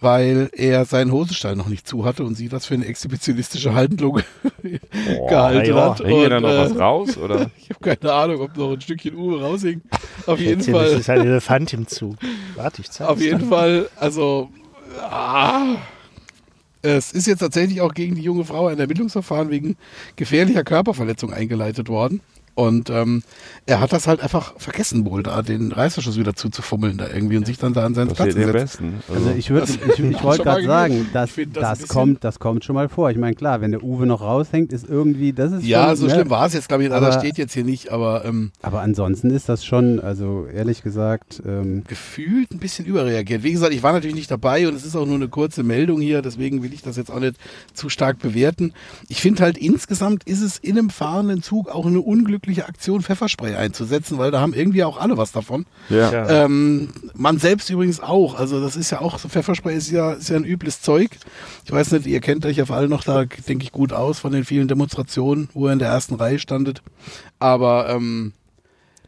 [0.00, 4.20] weil er seinen Hosenstall noch nicht zu hatte und sie das für eine exhibitionistische Handlung
[5.28, 5.90] gehalten ja.
[5.90, 6.00] hat.
[6.02, 7.16] Und, dann noch äh, was raus?
[7.18, 7.50] Oder?
[7.58, 9.80] ich habe keine Ahnung, ob noch ein Stückchen Uwe raushing.
[10.26, 10.90] Auf jeden Fall.
[10.90, 12.16] Das ist ein Elefant im Zug.
[12.56, 13.46] Warte, ich zeig's Auf jeden dir.
[13.46, 14.50] Fall, also
[15.00, 15.76] ah,
[16.82, 19.76] es ist jetzt tatsächlich auch gegen die junge Frau ein Ermittlungsverfahren wegen
[20.16, 22.20] gefährlicher Körperverletzung eingeleitet worden.
[22.56, 23.22] Und ähm,
[23.66, 27.46] er hat das halt einfach vergessen wohl, da den Reißverschluss wieder zuzufummeln da irgendwie und
[27.46, 28.54] sich dann da an seinen Das Platz am gesetzt.
[28.54, 28.94] besten.
[29.14, 31.10] Also ich, würd, ich, ich wollte gerade sagen, gewesen.
[31.12, 33.10] das, Ich find das das, kommt, das kommt schon mal vor.
[33.10, 36.06] Ich meine, klar, wenn der Uwe noch raushängt, ist irgendwie, das ist Ja, schon, so
[36.06, 36.14] ne?
[36.14, 38.80] schlimm war es jetzt, glaube ich, Aber- das steht jetzt hier nicht, aber ähm, Aber
[38.80, 43.42] ansonsten ist das schon, also ehrlich gesagt, ähm, gefühlt ein bisschen überreagiert.
[43.42, 46.00] Wie gesagt, ich war natürlich nicht dabei und es ist auch nur eine kurze Meldung
[46.00, 47.36] hier, deswegen will ich das jetzt auch nicht
[47.74, 48.72] zu stark bewerten.
[49.10, 53.54] Ich finde halt insgesamt ist es in einem fahrenden Zug auch eine unglückliche Aktion, Pfefferspray
[53.56, 55.66] einzusetzen, weil da haben irgendwie auch alle was davon.
[55.88, 56.12] Ja.
[56.12, 56.44] Ja.
[56.44, 58.34] Ähm, man selbst übrigens auch.
[58.38, 61.10] Also das ist ja auch, so Pfefferspray ist ja, ist ja ein übles Zeug.
[61.64, 64.18] Ich weiß nicht, ihr kennt euch ja vor allem noch da, denke ich, gut aus
[64.18, 66.82] von den vielen Demonstrationen, wo ihr in der ersten Reihe standet.
[67.38, 68.32] Aber ähm,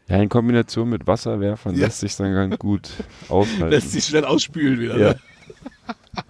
[0.09, 1.85] ja, in Kombination mit Wasserwerfern Ja.
[1.85, 2.89] lässt sich dann ganz gut
[3.29, 3.69] aushalten.
[3.69, 4.97] lässt sich schnell ausspülen wieder.
[4.97, 5.09] Ja.
[5.09, 5.19] Ne?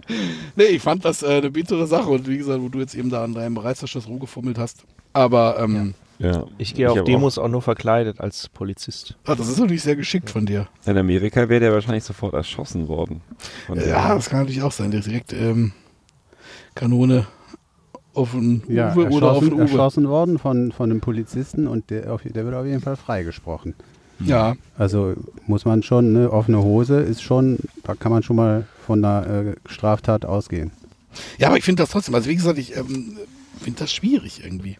[0.55, 3.09] nee, ich fand das äh, eine bittere Sache und wie gesagt, wo du jetzt eben
[3.09, 4.83] da an deinem Reißverschluss rumgefummelt hast.
[5.13, 6.08] Aber ähm, ja.
[6.57, 9.15] Ich gehe auf Demos auch nur verkleidet als Polizist.
[9.25, 10.67] ah, das ist natürlich sehr geschickt von dir.
[10.85, 13.21] In Amerika wäre der wahrscheinlich sofort erschossen worden.
[13.73, 14.91] Der- Ja, das kann natürlich auch sein.
[14.91, 15.71] Direkt ähm,
[16.75, 17.25] Kanone
[18.13, 19.61] auf den ja, Uwe oder auf den erschossen, Uwe.
[19.61, 23.75] erschossen worden von, von einem Polizisten und der, auf, der wird auf jeden Fall freigesprochen.
[24.19, 25.13] Ja, Also
[25.47, 29.25] muss man schon, ne, offene Hose ist schon, da kann man schon mal von einer
[29.27, 30.71] äh, Straftat ausgehen.
[31.37, 33.17] Ja, aber ich finde das trotzdem, also wie gesagt, ich ähm,
[33.61, 34.75] finde das schwierig irgendwie.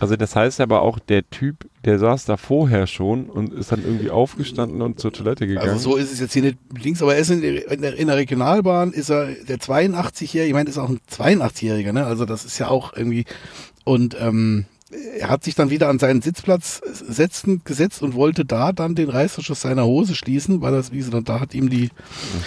[0.00, 3.82] Also das heißt aber auch, der Typ, der saß da vorher schon und ist dann
[3.82, 5.68] irgendwie aufgestanden und zur Toilette gegangen.
[5.68, 8.16] Also so ist es jetzt hier nicht links, aber er ist in der, in der,
[8.16, 12.06] Regionalbahn, ist er der 82-Jährige, ich meine, ist auch ein 82-Jähriger, ne?
[12.06, 13.24] Also das ist ja auch irgendwie,
[13.84, 14.66] und ähm,
[15.18, 19.10] er hat sich dann wieder an seinen Sitzplatz setzen, gesetzt und wollte da dann den
[19.10, 21.90] Reißverschluss seiner Hose schließen, weil das, wie gesagt, da hat ihm die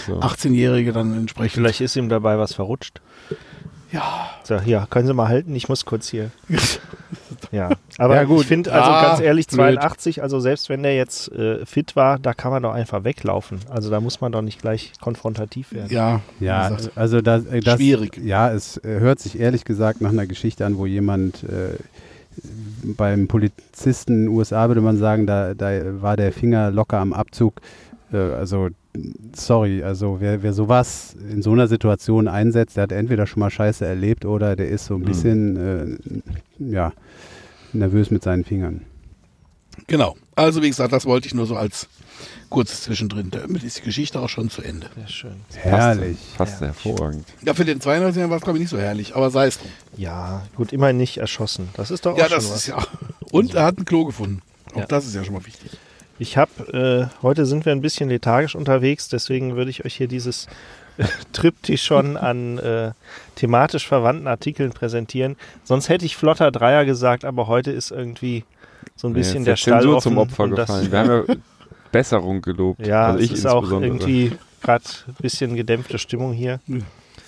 [0.07, 0.19] so.
[0.19, 1.53] 18-Jährige dann entsprechend.
[1.53, 3.01] Vielleicht ist ihm dabei was verrutscht.
[3.91, 4.29] Ja.
[4.43, 6.31] So, hier, können Sie mal halten, ich muss kurz hier.
[7.51, 8.41] Ja, aber Ja, gut.
[8.41, 9.57] ich finde, also Ah, ganz ehrlich, blöd.
[9.57, 13.59] 82, also selbst wenn der jetzt äh, fit war, da kann man doch einfach weglaufen.
[13.69, 15.91] Also da muss man doch nicht gleich konfrontativ werden.
[15.91, 18.17] Ja, Ja, also das, äh, das Schwierig.
[18.23, 21.75] Ja, es äh, hört sich ehrlich gesagt nach einer Geschichte an, wo jemand äh,
[22.83, 27.11] beim Polizisten in den USA würde man sagen, da, da war der Finger locker am
[27.13, 27.59] Abzug.
[28.13, 28.69] Äh, also
[29.33, 33.49] sorry, also wer, wer sowas in so einer Situation einsetzt, der hat entweder schon mal
[33.49, 36.21] Scheiße erlebt oder der ist so ein bisschen
[36.59, 36.91] äh, ja,
[37.73, 38.81] nervös mit seinen Fingern.
[39.87, 40.15] Genau.
[40.35, 41.87] Also wie gesagt, das wollte ich nur so als
[42.49, 43.31] kurzes Zwischendrin.
[43.31, 44.89] Damit ist die Geschichte auch schon zu Ende.
[44.95, 45.35] Sehr schön.
[45.55, 46.17] Herrlich.
[46.35, 47.25] Fast hervorragend.
[47.43, 49.69] Ja, für den 32er war es glaube ich nicht so herrlich, aber sei es drum.
[49.97, 51.69] Ja, gut, immerhin nicht erschossen.
[51.75, 52.55] Das ist doch auch Ja, schon das was.
[52.57, 52.85] ist ja.
[53.31, 54.41] Und er hat ein Klo gefunden.
[54.73, 54.85] Auch Ja.
[54.85, 55.71] das ist ja schon mal wichtig.
[56.19, 60.07] Ich habe, äh, heute sind wir ein bisschen lethargisch unterwegs, deswegen würde ich euch hier
[60.07, 60.47] dieses
[61.33, 62.91] Triptychon an äh,
[63.35, 65.35] thematisch verwandten Artikeln präsentieren.
[65.63, 68.43] Sonst hätte ich flotter Dreier gesagt, aber heute ist irgendwie
[68.95, 70.01] so ein bisschen ist der Stall offen.
[70.11, 70.91] zum Opfer gefallen.
[70.91, 71.35] Wir haben ja
[71.91, 72.85] Besserung gelobt.
[72.85, 76.59] Ja, also es ich ist auch irgendwie gerade ein bisschen gedämpfte Stimmung hier.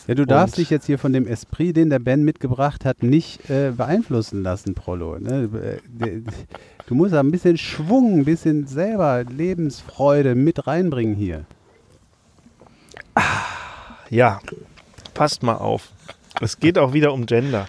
[0.08, 3.04] Ja, du darfst Und- dich jetzt hier von dem Esprit, den der Ben mitgebracht hat,
[3.04, 5.18] nicht äh, beeinflussen lassen, Prollo.
[5.20, 5.80] Ne?
[6.00, 6.22] Äh,
[6.86, 11.46] Du musst da ein bisschen Schwung, ein bisschen selber Lebensfreude mit reinbringen hier.
[14.10, 14.40] Ja,
[15.14, 15.90] passt mal auf.
[16.42, 17.68] Es geht auch wieder um Gender.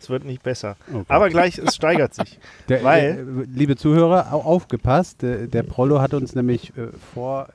[0.00, 0.76] Es wird nicht besser.
[0.92, 1.04] Okay.
[1.08, 2.38] Aber gleich, es steigert sich.
[2.68, 5.22] Der, Weil- der, liebe Zuhörer, au- aufgepasst.
[5.22, 7.48] Der, der Prollo hat uns nämlich äh, vor,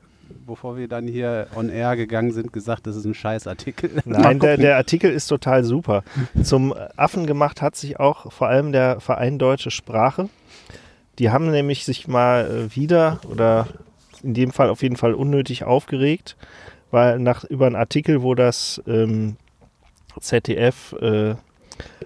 [0.45, 3.89] bevor wir dann hier on air gegangen sind, gesagt, das ist ein Scheißartikel.
[4.05, 6.03] Nein, der, der Artikel ist total super.
[6.43, 10.29] Zum Affen gemacht hat sich auch vor allem der Verein Deutsche Sprache.
[11.17, 13.67] Die haben nämlich sich mal äh, wieder oder
[14.21, 16.35] in dem Fall auf jeden Fall unnötig aufgeregt,
[16.91, 19.37] weil nach über einen Artikel, wo das ähm,
[20.19, 21.35] ZDF äh,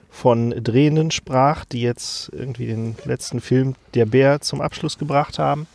[0.09, 5.67] von Drehenden sprach, die jetzt irgendwie den letzten Film Der Bär zum Abschluss gebracht haben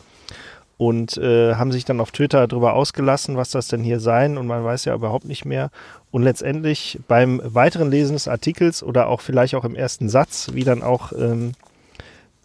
[0.77, 4.47] und äh, haben sich dann auf Twitter darüber ausgelassen, was das denn hier sein und
[4.47, 5.71] man weiß ja überhaupt nicht mehr.
[6.11, 10.63] Und letztendlich beim weiteren Lesen des Artikels oder auch vielleicht auch im ersten Satz, wie
[10.63, 11.53] dann auch ähm,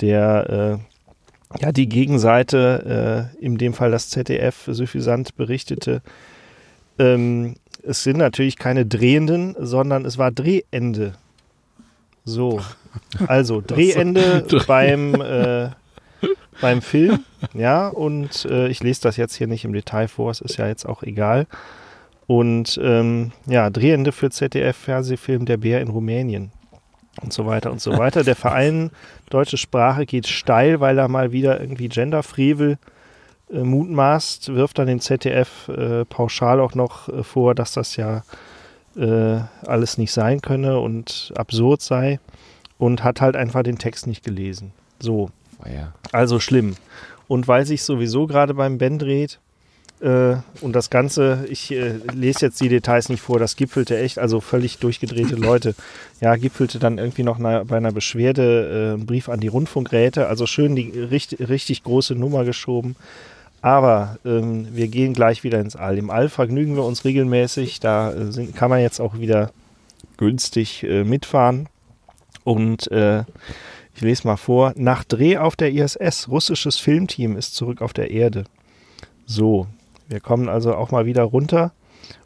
[0.00, 0.78] der
[1.58, 6.02] äh, ja die Gegenseite, äh, in dem Fall das ZDF, suffisant berichtete,
[7.00, 11.14] ähm, es sind natürlich keine Drehenden, sondern es war Drehende.
[12.24, 12.60] So,
[13.26, 15.70] also Drehende beim äh,
[16.60, 20.42] beim Film, ja, und äh, ich lese das jetzt hier nicht im Detail vor, es
[20.42, 21.46] ist ja jetzt auch egal.
[22.26, 26.52] Und ähm, ja, Drehende für ZDF-Fernsehfilm Der Bär in Rumänien
[27.22, 28.22] und so weiter und so weiter.
[28.22, 28.90] Der Verein
[29.30, 32.99] Deutsche Sprache geht steil, weil er mal wieder irgendwie Genderfrevel äh,
[33.52, 38.22] mutmaßt, wirft dann dem ZDF äh, pauschal auch noch äh, vor, dass das ja
[38.96, 42.20] äh, alles nicht sein könne und absurd sei
[42.78, 44.72] und hat halt einfach den Text nicht gelesen.
[44.98, 45.30] So.
[45.64, 45.92] Naja.
[46.12, 46.76] Also schlimm.
[47.28, 49.38] Und weil sich sowieso gerade beim Ben dreht
[50.00, 54.18] äh, und das Ganze, ich äh, lese jetzt die Details nicht vor, das gipfelte echt,
[54.18, 55.74] also völlig durchgedrehte Leute.
[56.20, 60.26] Ja, gipfelte dann irgendwie noch na, bei einer Beschwerde äh, ein Brief an die Rundfunkräte,
[60.26, 62.96] also schön die richtig, richtig große Nummer geschoben.
[63.62, 65.98] Aber ähm, wir gehen gleich wieder ins All.
[65.98, 67.80] Im All vergnügen wir uns regelmäßig.
[67.80, 69.50] Da äh, sind, kann man jetzt auch wieder
[70.16, 71.68] günstig äh, mitfahren.
[72.44, 73.20] Und äh,
[73.94, 74.72] ich lese mal vor.
[74.76, 78.44] Nach Dreh auf der ISS, russisches Filmteam ist zurück auf der Erde.
[79.26, 79.66] So,
[80.08, 81.72] wir kommen also auch mal wieder runter.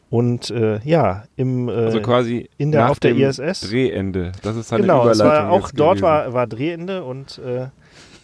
[0.09, 3.61] Und äh, ja, im, äh, Also quasi in der- auf der ISS.
[3.69, 4.31] Drehende.
[4.43, 7.67] Das ist eine genau, es war auch dort war, war Drehende und äh,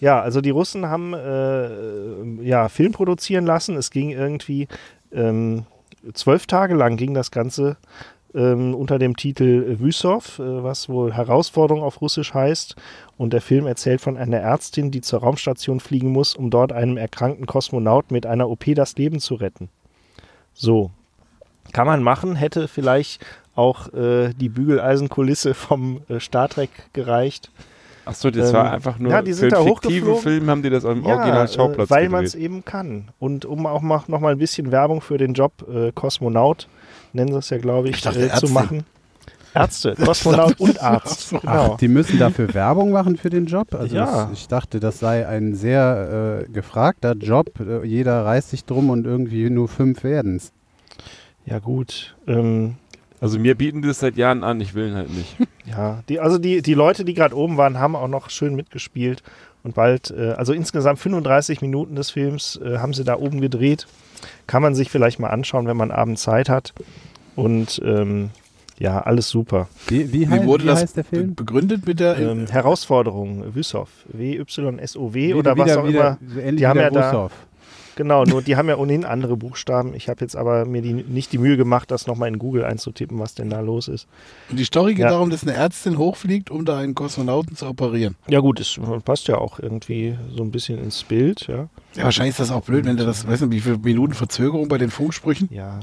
[0.02, 3.78] ja, also die Russen haben äh, ja Film produzieren lassen.
[3.78, 4.68] Es ging irgendwie
[5.14, 5.66] ähm,
[6.14, 7.78] zwölf Tage lang ging das Ganze
[8.34, 12.76] ähm, unter dem Titel Wüsow, äh, was wohl Herausforderung auf Russisch heißt.
[13.18, 16.98] Und der Film erzählt von einer Ärztin, die zur Raumstation fliegen muss, um dort einem
[16.98, 19.70] erkrankten Kosmonaut mit einer OP das Leben zu retten.
[20.56, 20.90] So.
[21.74, 27.52] Kann man machen, hätte vielleicht auch äh, die Bügeleisenkulisse vom äh, Star Trek gereicht.
[28.06, 30.22] Achso, das Ähm, war einfach nur ja, die sind für da einen fiktiven hochgeflogen.
[30.22, 33.10] Film haben die das am Ja, Original-Schauplatz äh, weil man es eben kann.
[33.20, 36.68] Und um auch mal, noch mal ein bisschen Werbung für den Job äh, Kosmonaut,
[37.14, 38.86] nennen sie es ja, glaube ich, Ich dachte äh, zu machen.
[39.54, 41.32] Ärzte, Kosmonaut und Arzt.
[41.42, 41.76] Genau.
[41.80, 43.76] Die müssen dafür Werbung machen für den Job.
[43.76, 44.06] Also Ja.
[44.30, 47.60] das, ich dachte, das sei ein sehr äh, gefragter Job.
[47.60, 50.54] Äh, jeder reißt sich drum und irgendwie nur fünf werden's.
[51.46, 52.16] Ja, gut.
[52.28, 52.76] Ähm,
[53.22, 55.38] Also mir bieten die das seit Jahren an, ich will ihn halt nicht.
[55.66, 59.24] ja, die, also die, die Leute, die gerade oben waren, haben auch noch schön mitgespielt.
[59.64, 63.86] Und bald, äh, also insgesamt 35 Minuten des Films äh, haben sie da oben gedreht.
[64.48, 66.74] Kann man sich vielleicht mal anschauen, wenn man abends Zeit hat.
[67.36, 68.32] Und ähm,
[68.80, 69.68] ja, alles super.
[69.88, 71.36] Wie, wie, Wie wurde wie das heißt der Film?
[71.36, 76.34] begründet mit der Ähm, Herausforderung, Wüssow, W-Y-S-O-W Wieder- oder was wieder- auch wieder, immer.
[76.34, 77.30] so Ähnlich Die haben ja der da-.
[78.02, 79.94] Genau, nur die haben ja ohnehin andere Buchstaben.
[79.94, 83.20] Ich habe jetzt aber mir die, nicht die Mühe gemacht, das nochmal in Google einzutippen,
[83.20, 84.08] was denn da los ist.
[84.50, 85.12] Und die Story geht Ja.
[85.12, 88.16] darum, dass eine Ärztin hochfliegt, um da einen Kosmonauten zu operieren.
[88.28, 91.68] Ja gut, es passt ja auch irgendwie so ein bisschen ins Bild, ja.
[91.96, 94.68] Ja, wahrscheinlich ist das auch blöd, wenn du das, weiß nicht, wie viele Minuten Verzögerung
[94.68, 95.48] bei den Funksprüchen.
[95.52, 95.80] Ja,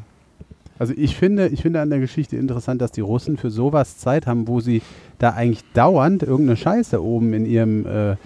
[0.81, 4.27] Also ich finde, ich finde an der Geschichte interessant, dass die Russen für sowas Zeit
[4.27, 4.83] haben, wo sie
[5.19, 8.17] da eigentlich dauernd irgendeine Scheiße oben in ihrem, äh,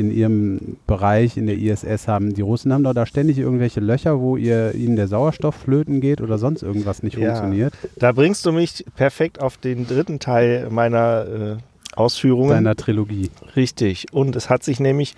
[0.00, 2.34] in ihrem Bereich in der ISS haben.
[2.34, 6.20] Die Russen haben doch da ständig irgendwelche Löcher, wo ihr, ihnen der Sauerstoff flöten geht
[6.20, 7.26] oder sonst irgendwas nicht Ja.
[7.34, 7.74] funktioniert.
[7.98, 12.50] da bringst du mich perfekt auf den dritten Teil meiner äh, Ausführungen.
[12.50, 13.30] Deiner Trilogie.
[13.56, 14.06] Richtig.
[14.12, 15.14] Und es hat sich nämlich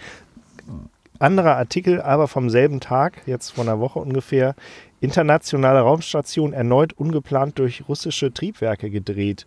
[1.18, 4.55] anderer Artikel, aber vom selben Tag, jetzt vor einer Woche ungefähr,
[5.01, 9.47] internationale Raumstation erneut ungeplant durch russische Triebwerke gedreht.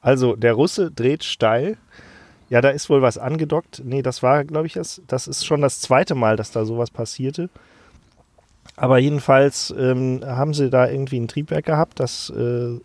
[0.00, 1.76] Also der Russe dreht steil.
[2.48, 3.82] Ja, da ist wohl was angedockt.
[3.84, 6.90] Nee, das war, glaube ich, das, das ist schon das zweite Mal, dass da sowas
[6.90, 7.48] passierte.
[8.76, 12.78] Aber jedenfalls ähm, haben sie da irgendwie ein Triebwerk gehabt, das äh,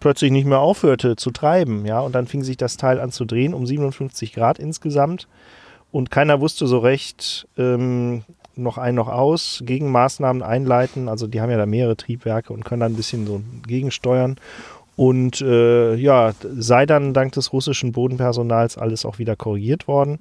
[0.00, 3.24] plötzlich nicht mehr aufhörte zu treiben, ja, und dann fing sich das Teil an zu
[3.24, 5.28] drehen um 57 Grad insgesamt.
[5.90, 11.50] Und keiner wusste so recht ähm, noch ein noch aus, Gegenmaßnahmen einleiten, also die haben
[11.50, 14.36] ja da mehrere Triebwerke und können dann ein bisschen so gegensteuern
[14.98, 20.18] und äh, ja, sei dann dank des russischen Bodenpersonals alles auch wieder korrigiert worden,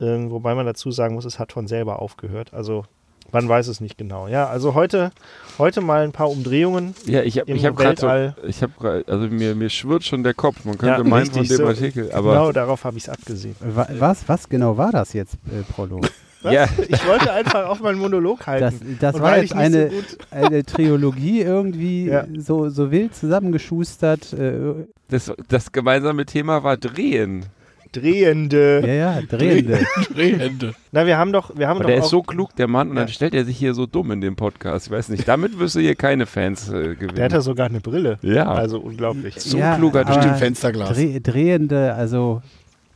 [0.00, 2.84] ähm, wobei man dazu sagen muss, es hat von selber aufgehört, also
[3.32, 5.12] man weiß es nicht genau, ja, also heute,
[5.58, 9.28] heute mal ein paar Umdrehungen, Ja, ich habe ich hab gerade so, ich habe also
[9.28, 10.64] mir, mir schwirrt schon der Kopf.
[10.64, 11.66] Man Ja, könnte meinen richtig, von dem so.
[11.66, 13.54] Artikel, aber genau darauf habe ich es abgesehen.
[13.60, 16.00] Wa- Was, was genau war das jetzt, äh, Prolo?
[16.42, 16.52] Was?
[16.54, 16.66] Ja.
[16.88, 18.96] Ich wollte einfach auf meinen Monolog halten.
[19.00, 19.96] Das, das war jetzt eine, so
[20.30, 22.24] eine Trilogie irgendwie Ja.
[22.38, 24.32] so, so wild zusammengeschustert.
[24.32, 27.44] Äh, das, das gemeinsame Thema war Drehen.
[27.92, 28.82] Drehende.
[28.86, 29.80] ja, ja, drehende.
[30.14, 30.74] Drehhände.
[30.92, 32.94] Na, wir haben doch, wir haben doch der auch, ist so klug, der Mann, und
[32.96, 33.12] dann Ja.
[33.12, 34.86] stellt er sich hier so dumm in dem Podcast.
[34.86, 37.16] Ich weiß nicht, damit wirst du hier keine Fans äh, gewinnen.
[37.16, 38.18] der hat ja sogar eine Brille.
[38.22, 38.46] Ja.
[38.48, 39.34] Also unglaublich.
[39.40, 40.16] So Ja, kluger aber- Typ.
[40.20, 40.90] Bestimmt Fensterglas.
[40.96, 42.42] Dreh, drehende, also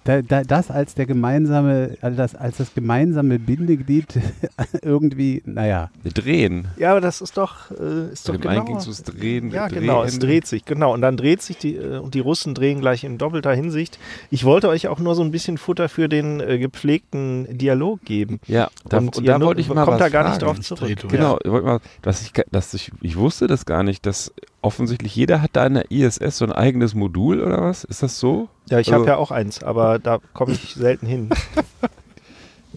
[0.04, 4.06] da, da, das als der gemeinsame, also das, als das gemeinsame Bindeglied
[4.82, 5.90] irgendwie, naja.
[6.04, 6.68] Drehen.
[6.76, 8.78] Ja, aber das ist doch, äh, ist Bei doch dem einen genau.
[8.80, 9.50] ging es Drehen.
[9.50, 9.80] Ja, Drehende.
[9.80, 10.92] genau, es dreht sich, genau.
[10.92, 13.98] Und dann dreht sich die, äh, und die Russen drehen gleich in doppelter Hinsicht.
[14.30, 18.40] Ich wollte euch auch nur so ein bisschen Futter für den äh, gepflegten Dialog geben.
[18.46, 20.56] Ja, da, und und da wollte ich mal kommt was da gar nicht fragen.
[20.56, 20.98] drauf zurück.
[21.08, 24.32] Genau, ich wollte mal, dass ich, dass ich, ich wusste das gar nicht, dass
[24.64, 27.84] offensichtlich jeder hat da in der ISS so ein eigenes Modul oder was?
[27.84, 28.48] Ist das so?
[28.70, 31.30] Ja, ich Also- habe ja auch eins, aber da komme ich selten hin.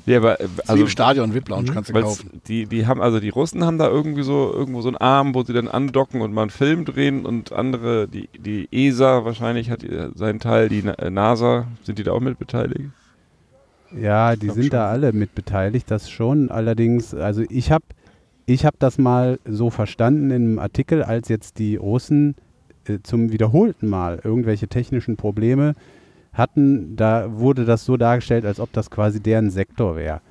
[0.05, 1.73] Ja, aber äh, Also, wie im Stadion VIP Lounge Mhm.
[1.73, 2.41] kannst du kaufen.
[2.47, 5.43] die, die haben, also die Russen haben da irgendwie so irgendwo so einen Arm, wo
[5.43, 9.83] sie dann andocken und mal einen Film drehen und andere, die, die ESA wahrscheinlich hat
[9.83, 12.85] ihr seinen Teil, die äh, NASA, sind die da auch mit beteiligt?
[13.99, 14.69] Ja, die sind schon.
[14.69, 16.51] da alle mit beteiligt, das schon.
[16.51, 17.83] Allerdings, also ich habe
[18.47, 22.35] ich hab das mal so verstanden in einem Artikel, als jetzt die Russen
[22.87, 25.75] äh, zum wiederholten Mal irgendwelche technischen Probleme
[26.33, 30.21] hatten, da wurde das so dargestellt, als ob das quasi deren Sektor wäre.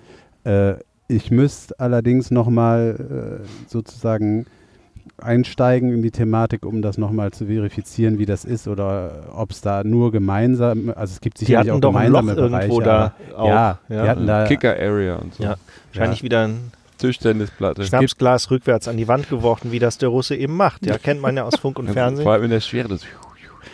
[0.44, 0.74] Äh,
[1.08, 4.46] ich müsste allerdings nochmal äh, sozusagen
[5.18, 9.60] einsteigen in die Thematik, um das nochmal zu verifizieren, wie das ist oder ob es
[9.60, 13.48] da nur gemeinsam, also es gibt sicherlich auch gemeinsame Bereiche, da aber- auch.
[13.48, 14.02] ja, ja.
[14.02, 15.44] die hatten da, Kicker Area und so.
[15.44, 15.56] Ja.
[15.92, 17.84] Wahrscheinlich wieder ein Tischtennisplatte.
[17.84, 20.84] Schnapsglas rückwärts an die Wand geworfen, wie das der Russe eben macht.
[20.86, 22.26] Ja, kennt man ja aus Funk und Vor Fernsehen.
[22.28, 22.88] allem in der Schwere.
[22.88, 23.02] Das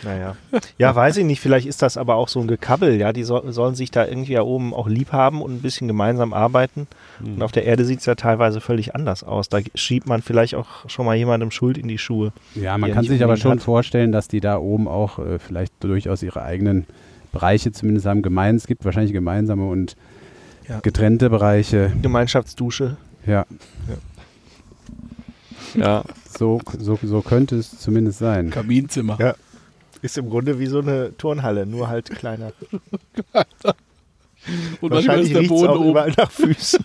[0.03, 0.35] Naja.
[0.77, 1.39] Ja, weiß ich nicht.
[1.39, 2.95] Vielleicht ist das aber auch so ein Gekabbel.
[2.99, 5.87] Ja, die so, sollen sich da irgendwie ja oben auch lieb haben und ein bisschen
[5.87, 6.87] gemeinsam arbeiten.
[7.23, 9.47] Und auf der Erde sieht es ja teilweise völlig anders aus.
[9.49, 12.33] Da schiebt man vielleicht auch schon mal jemandem Schuld in die Schuhe.
[12.55, 13.61] ja, man kann sich aber schon hat.
[13.61, 16.85] vorstellen, dass die da oben auch äh, vielleicht durchaus ihre eigenen
[17.31, 18.21] Bereiche zumindest haben.
[18.21, 19.95] Gemein, es gibt wahrscheinlich gemeinsame und
[20.67, 20.79] Ja.
[20.81, 21.91] getrennte Bereiche.
[22.01, 22.97] Gemeinschaftsdusche.
[23.25, 23.45] Ja,
[25.75, 28.49] ja, so, so, so könnte es zumindest sein.
[28.49, 29.17] Kaminzimmer.
[29.19, 29.35] Ja.
[30.01, 32.51] Ist im Grunde wie so eine Turnhalle, nur halt kleiner.
[34.81, 35.89] Und Wahrscheinlich ist der riecht Boden auch oben.
[35.91, 36.83] überall nach Füßen.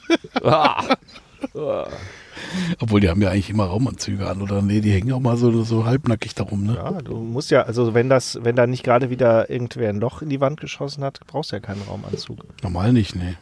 [2.79, 4.63] Obwohl, die haben ja eigentlich immer Raumanzüge an, oder?
[4.63, 6.77] Nee, die hängen auch mal so, so halbnackig darum, ne?
[6.77, 10.23] Ja, du musst ja, also wenn das, wenn da nicht gerade wieder irgendwer ein Loch
[10.23, 12.45] in die Wand geschossen hat, brauchst du ja keinen Raumanzug.
[12.63, 13.35] Normal nicht, nee.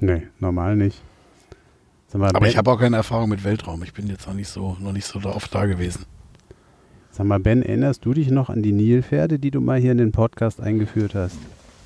[0.00, 1.00] Nee, normal nicht.
[2.08, 3.82] Sag mal, Aber ben, ich habe auch keine Erfahrung mit Weltraum.
[3.82, 6.04] Ich bin jetzt noch nicht so, noch nicht so oft da gewesen.
[7.10, 9.98] sag mal, Ben, erinnerst du dich noch an die Nilpferde, die du mal hier in
[9.98, 11.36] den Podcast eingeführt hast?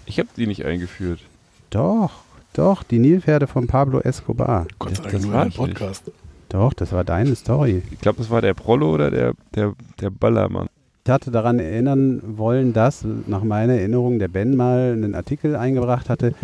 [0.06, 1.20] ich habe die nicht eingeführt.
[1.70, 2.11] Doch,
[2.54, 4.66] doch, die Nilpferde von Pablo Escobar.
[4.78, 5.78] Gott sei Das- Dank das nur war in ich den nicht.
[5.78, 6.11] Podcast.
[6.50, 7.82] Doch, das war deine Story.
[7.90, 10.66] Ich glaube, das war der Prollo oder der, der, der Ballermann.
[11.04, 16.08] Ich hatte daran erinnern wollen, dass nach meiner Erinnerung der Ben mal einen Artikel eingebracht
[16.11, 16.35] hatte,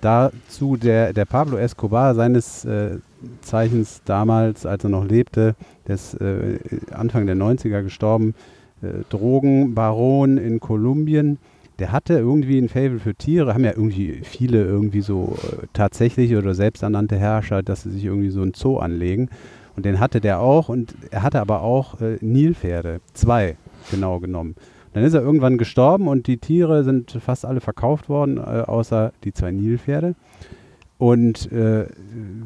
[0.00, 2.98] dazu der, der Pablo Escobar seines äh,
[3.42, 5.54] Zeichens damals, als er noch lebte,
[5.86, 6.58] des äh,
[6.92, 8.34] Anfang der 90er gestorben,
[8.82, 11.38] äh, Drogenbaron in Kolumbien,
[11.78, 16.38] der hatte irgendwie ein Faible für Tiere, haben ja irgendwie viele irgendwie so äh, tatsächliche
[16.38, 19.30] oder selbsternannte Herrscher, dass sie sich irgendwie so ein Zoo anlegen.
[19.76, 23.56] Und den hatte der auch und er hatte aber auch äh, Nilpferde, zwei
[23.90, 24.56] genau genommen.
[24.92, 29.12] Dann ist er irgendwann gestorben und die Tiere sind fast alle verkauft worden, äh, außer
[29.24, 30.14] die zwei Nilpferde.
[30.98, 31.86] Und äh,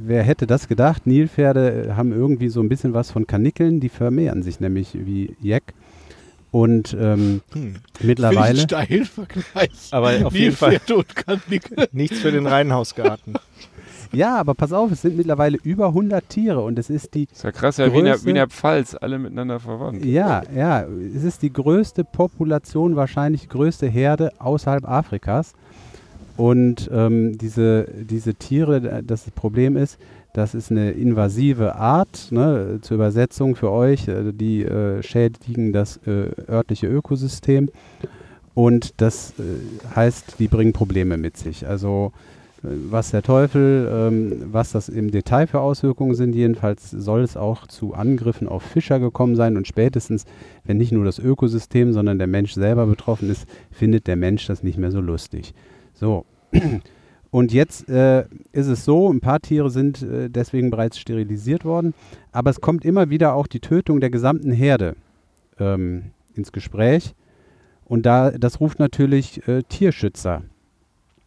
[0.05, 1.07] wer hätte das gedacht?
[1.07, 5.37] Nilpferde äh, haben irgendwie so ein bisschen was von Kanickeln, die vermehren sich nämlich wie
[5.41, 5.75] Jeck.
[6.53, 7.75] Und ähm, Hm.
[8.01, 8.61] mittlerweile.
[8.61, 9.71] Steilen Vergleich.
[9.91, 11.89] Aber auf jeden Fall Nilpferd und Kanickel.
[11.91, 13.35] nichts für den Reihenhausgarten.
[14.13, 17.45] Ja, aber pass auf, es sind mittlerweile über 100 Tiere und es ist die Ist
[17.45, 20.05] ja krass, ja, wie in, der, Größe- wie in der Pfalz, alle miteinander verwandt.
[20.05, 25.53] Ja, ja, es ist die größte Population, wahrscheinlich größte Herde außerhalb Afrikas.
[26.37, 29.99] Und ähm, diese, diese Tiere, das Problem ist,
[30.33, 36.01] das ist eine invasive Art, ne, zur Übersetzung für euch, äh, die äh, schädigen das
[36.09, 37.71] äh, örtliche Ökosystem.
[38.55, 41.69] Und das äh, heißt, die bringen Probleme mit sich.
[41.69, 42.13] Also
[42.65, 47.67] was der Teufel, ähm, was das im Detail für Auswirkungen sind, jedenfalls soll es auch
[47.67, 50.25] zu Angriffen auf Fischer gekommen sein und spätestens,
[50.65, 54.63] wenn nicht nur das Ökosystem, sondern der Mensch selber betroffen ist, findet der Mensch das
[54.63, 55.55] nicht mehr so lustig.
[55.93, 56.25] So.
[57.31, 61.93] Und jetzt äh, ist es so, ein paar Tiere sind äh, deswegen bereits sterilisiert worden,
[62.31, 64.95] aber es kommt immer wieder auch die Tötung der gesamten Herde
[65.59, 67.17] ähm, ins Gespräch.
[67.87, 70.43] Und da, das ruft natürlich äh, Tierschützer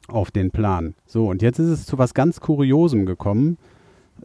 [0.07, 0.95] auf den Plan.
[1.05, 3.57] So, und jetzt ist es zu was ganz Kuriosem gekommen.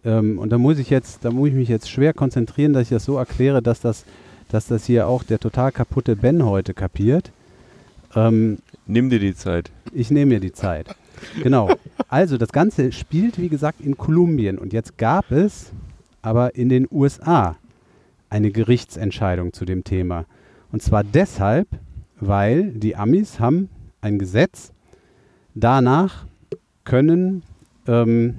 [0.04, 2.88] Ähm, und da muss ich jetzt, da muss ich mich jetzt schwer konzentrieren, dass ich
[2.90, 4.04] das so erkläre, dass das,
[4.50, 7.30] dass das hier auch der total kaputte Ben heute kapiert.
[8.14, 9.70] Ähm, Nimm dir die Zeit.
[9.92, 10.94] ich nehme mir die Zeit.
[11.42, 11.70] Genau.
[12.08, 14.58] Also das Ganze spielt, wie gesagt, in Kolumbien.
[14.58, 15.72] Und jetzt gab es
[16.20, 17.56] aber in den USA
[18.28, 20.24] eine Gerichtsentscheidung zu dem Thema.
[20.72, 21.68] Und zwar deshalb,
[22.18, 23.68] weil die Amis haben
[24.00, 24.72] ein Gesetz,
[25.54, 26.26] danach
[26.84, 27.42] können
[27.86, 28.36] ähm,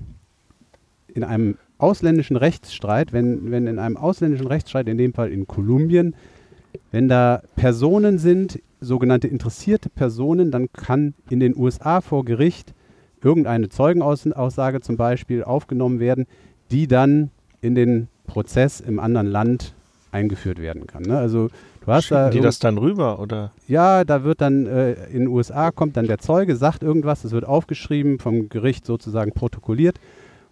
[1.07, 6.15] in einem ausländischen Rechtsstreit, wenn, wenn in einem ausländischen Rechtsstreit, in dem Fall in Kolumbien,
[6.91, 12.73] wenn da Personen sind, sogenannte interessierte Personen, dann kann in den USA vor Gericht
[13.21, 16.25] irgendeine Zeugenaussage zum Beispiel aufgenommen werden,
[16.71, 17.31] die dann
[17.61, 19.73] in den Prozess im anderen Land
[20.11, 21.03] eingeführt werden kann.
[21.03, 21.17] Ne?
[21.17, 21.49] Also
[21.85, 23.51] du hast da Schicken die irgend- das dann rüber, oder?
[23.67, 27.31] ja, da wird dann äh, in den USA kommt dann der Zeuge, sagt irgendwas, das
[27.31, 29.99] wird aufgeschrieben, vom Gericht sozusagen protokolliert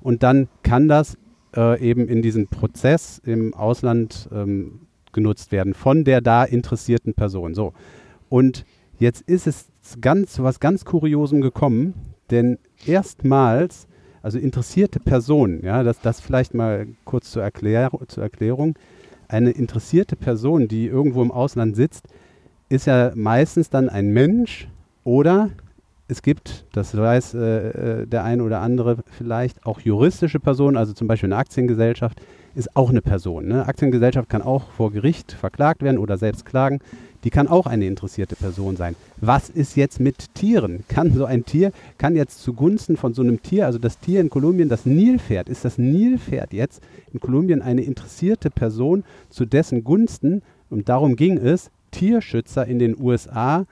[0.02, 1.18] und dann kann das
[1.56, 7.54] äh, eben in diesem Prozess im Ausland ähm, genutzt werden von der da interessierten Person.
[7.54, 7.74] So.
[8.30, 8.66] Und
[8.98, 9.68] jetzt ist es
[10.00, 11.94] ganz zu was ganz Kuriosem gekommen,
[12.30, 13.88] denn erstmals,
[14.22, 18.76] also interessierte Personen, ja, das, das vielleicht mal kurz zur, Erklär zur Erklärung,
[19.32, 22.08] eine interessierte Person, die irgendwo im Ausland sitzt,
[22.70, 24.68] ist ja meistens dann ein Mensch
[25.04, 25.50] oder
[26.08, 27.40] es gibt, das weiß äh,
[28.02, 32.22] äh, der eine oder andere vielleicht, auch juristische Personen, also zum Beispiel eine Aktiengesellschaft
[32.54, 33.48] ist auch eine Person.
[33.48, 33.66] Ne?
[33.66, 36.80] Aktiengesellschaft kann auch vor Gericht verklagt werden oder selbst klagen.
[37.24, 38.96] Die kann auch eine interessierte Person sein.
[39.18, 40.84] Was ist jetzt mit Tieren?
[40.88, 44.30] Kann so ein Tier, kann jetzt zugunsten von so einem Tier, also das Tier in
[44.30, 46.82] Kolumbien, das Nilpferd, ist das Nilpferd jetzt
[47.14, 53.00] in Kolumbien eine interessierte Person, zu dessen Gunsten, und darum ging es, Tierschützer in den
[53.00, 53.66] USA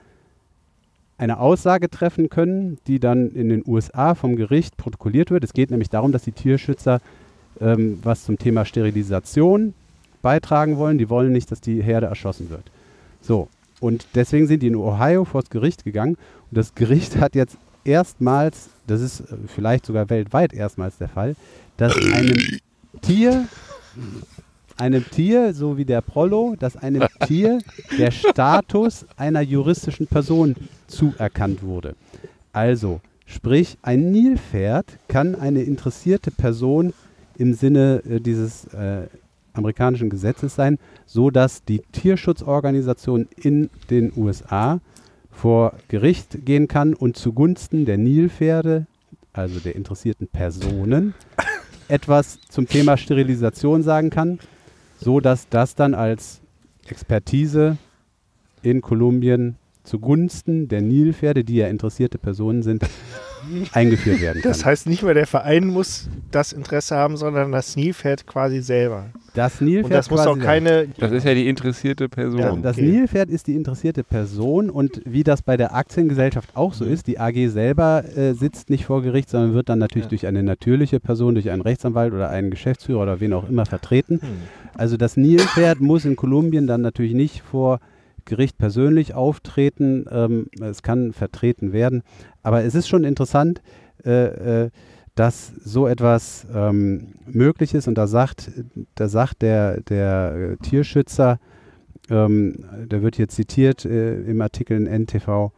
[1.18, 5.44] eine Aussage treffen können, die dann in den USA vom Gericht protokolliert wird.
[5.44, 7.02] Es geht nämlich darum, dass die Tierschützer
[7.60, 9.74] ähm, was zum Thema Sterilisation
[10.22, 10.98] beitragen wollen.
[10.98, 12.64] Die wollen nicht, dass die Herde erschossen wird.
[13.22, 13.48] So,
[13.80, 16.16] und deswegen sind die in Ohio vor das Gericht gegangen.
[16.50, 21.36] Und das Gericht hat jetzt erstmals, das ist äh, vielleicht sogar weltweit erstmals der Fall,
[21.78, 22.38] dass einem
[23.02, 23.48] Tier,
[24.78, 27.60] einem Tier, so wie der Prollo, dass einem Tier
[27.98, 30.56] der Status einer juristischen Person
[30.88, 31.96] zuerkannt wurde.
[32.52, 36.94] Also, sprich, ein Nilpferd kann eine interessierte Person
[37.38, 39.08] im Sinne äh, dieses äh,
[39.54, 44.80] amerikanischen Gesetzes sein, so dass die Tierschutzorganisation in den USA
[45.32, 48.88] vor Gericht gehen kann und zugunsten der Nilpferde,
[49.34, 51.14] also der interessierten Personen,
[51.88, 54.40] etwas zum Thema Sterilisation sagen kann,
[55.00, 56.42] so dass das dann als
[56.88, 57.78] Expertise
[58.62, 62.84] in Kolumbien zugunsten der Nilpferde, die ja interessierte Personen sind,
[63.74, 64.52] eingeführt werden kann.
[64.52, 69.08] Das heißt, nicht mehr der Verein muss das Interesse haben, sondern das Nilpferd quasi selber.
[69.34, 70.88] das Nilpferd Und das muss quasi auch keine.
[70.98, 72.40] Das ist ja die interessierte Person.
[72.40, 72.86] Ja, Das Okay.
[72.88, 77.20] Nilpferd ist die interessierte Person und wie das bei der Aktiengesellschaft auch so ist, die
[77.20, 80.10] AG selber äh, sitzt nicht vor Gericht, sondern wird dann natürlich Ja.
[80.10, 84.20] durch eine natürliche Person, durch einen Rechtsanwalt oder einen Geschäftsführer oder wen auch immer vertreten.
[84.22, 84.30] Hm.
[84.76, 87.80] Also das Nilpferd muss in Kolumbien dann natürlich nicht vor
[88.26, 90.06] Gericht persönlich auftreten.
[90.12, 92.04] Ähm, es kann vertreten werden.
[92.44, 93.62] Aber es ist schon interessant,
[94.06, 94.70] äh, äh,
[95.16, 97.88] dass so etwas ähm, möglich ist.
[97.88, 98.52] Und da sagt,
[98.96, 101.40] da sagt der, der Tierschützer,
[102.10, 105.52] ähm, der wird hier zitiert äh, im Artikel in NTV,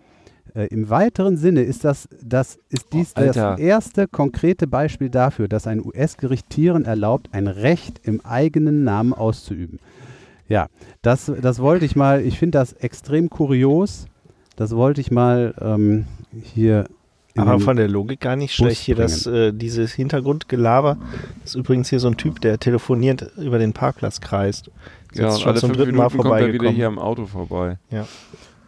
[0.53, 5.47] äh, Im weiteren Sinne ist, das, das, ist dies Oh, das erste konkrete Beispiel dafür,
[5.47, 9.79] dass ein US-Gericht Tieren erlaubt, ein Recht im eigenen Namen auszuüben.
[10.47, 10.67] Ja,
[11.01, 14.07] das, das wollte ich mal, ich finde das extrem kurios.
[14.61, 16.05] Das wollte ich mal ähm,
[16.39, 16.87] hier.
[17.35, 18.81] Aber von der Logik gar nicht Bus schlecht.
[18.81, 20.97] Hier das, äh, dieses Hintergrundgelaber
[21.43, 24.69] ist übrigens hier so ein Typ, der telefoniert über den Parkplatz kreist.
[25.11, 26.75] Ist ja, jetzt und schon alle zum dritten Mal Minuten kommt er wieder vorbeigekommen.
[26.75, 27.79] hier am Auto vorbei.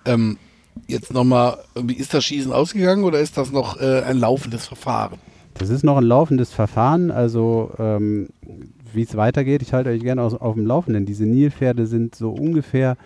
[0.06, 0.40] Ähm,
[0.88, 5.20] jetzt nochmal, wie ist das Schießen ausgegangen oder ist das noch äh, ein laufendes Verfahren?
[5.54, 8.30] Das ist noch ein laufendes Verfahren, also ähm,
[8.94, 11.06] wie es weitergeht, ich halte euch gerne aus, auf dem Laufenden.
[11.06, 12.98] Diese Nilpferde sind so ungefähr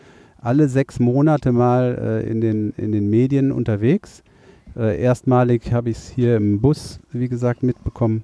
[0.42, 4.24] alle sechs Monate mal äh, in, den, in den Medien unterwegs.
[4.76, 8.24] Äh, erstmalig habe ich es hier im Bus, wie gesagt, mitbekommen.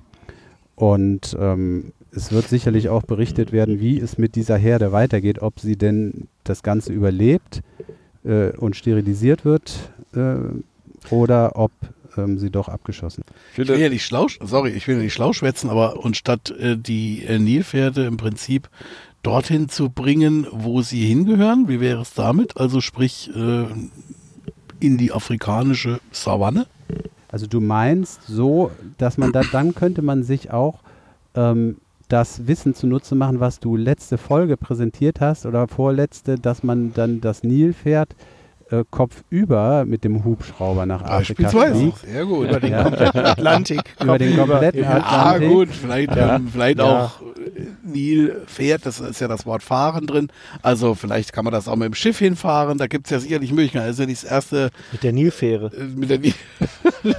[0.75, 5.59] Und ähm, es wird sicherlich auch berichtet werden, wie es mit dieser Herde weitergeht, ob
[5.59, 7.61] sie denn das Ganze überlebt
[8.23, 10.35] äh, und sterilisiert wird äh,
[11.09, 11.71] oder ob
[12.17, 13.35] ähm, sie doch abgeschossen wird.
[13.35, 16.03] Ich Ich will finde, ja nicht schlau, sorry, ich will ja nicht schlau schwätzen, aber
[16.03, 18.69] und statt äh, die äh, Nilpferde im Prinzip
[19.23, 22.57] dorthin zu bringen, wo sie hingehören, wie wäre es damit?
[22.57, 23.65] Also sprich äh,
[24.79, 26.67] in die afrikanische Savanne?
[27.29, 30.81] Also du meinst so, dass man da, dann könnte man sich auch
[31.33, 31.77] ähm,
[32.09, 37.21] das Wissen zunutze machen, was du letzte Folge präsentiert hast oder vorletzte, dass man dann
[37.21, 38.15] das Nilpferd äh,
[38.89, 41.79] kopfüber mit dem Hubschrauber nach Afrika Beispielsweise.
[41.79, 41.97] fliegt.
[41.99, 42.49] Sehr gut.
[42.49, 42.83] Über den Ja.
[42.83, 43.81] kompletten Atlantik.
[44.01, 44.97] Über den kompletten Ja.
[45.03, 45.49] Ah, Atlantik.
[45.49, 46.35] gut, vielleicht, Ja.
[46.35, 47.05] ähm, vielleicht Ja.
[47.05, 50.29] auch äh, Nilpferd, das ist ja das Wort fahren drin.
[50.61, 53.51] Also vielleicht kann man das auch mit dem Schiff hinfahren, da gibt es ja sicherlich
[53.51, 53.85] Möglichkeiten.
[53.85, 55.71] Das ist ja nicht das erste Mit der Nilfähre.
[55.75, 56.33] äh, mit der Nil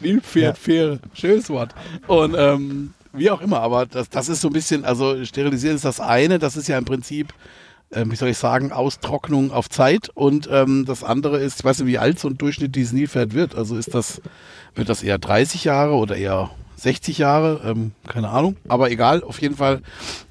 [0.00, 1.74] Nilpferd, Fähre, schönes Wort.
[2.06, 5.84] Und ähm, wie auch immer, aber das, das ist so ein bisschen, also sterilisieren ist
[5.84, 7.32] das eine, das ist ja im Prinzip,
[7.92, 11.80] ähm, wie soll ich sagen, Austrocknung auf Zeit und ähm, das andere ist, ich weiß
[11.80, 13.54] nicht, wie alt so ein Durchschnitt dieses Nilpferd wird.
[13.54, 14.20] Also ist das,
[14.74, 19.40] wird das eher 30 Jahre oder eher 60 Jahre, ähm, keine Ahnung, aber egal, auf
[19.40, 19.82] jeden Fall.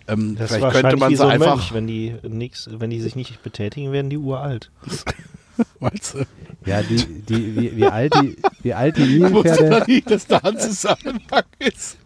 [0.07, 1.73] Ähm, Das vielleicht könnte man so ein einfach, Mönch.
[1.73, 4.69] Wenn die, nix, wenn die sich nicht betätigen, werden die uralt.
[5.79, 6.25] weißt du,
[6.65, 10.27] Ja, die, die, wie, wie, alt die, wie alt die ich wusste Nilpferde, nicht, dass
[10.27, 11.97] da ein Zusammenhang ist.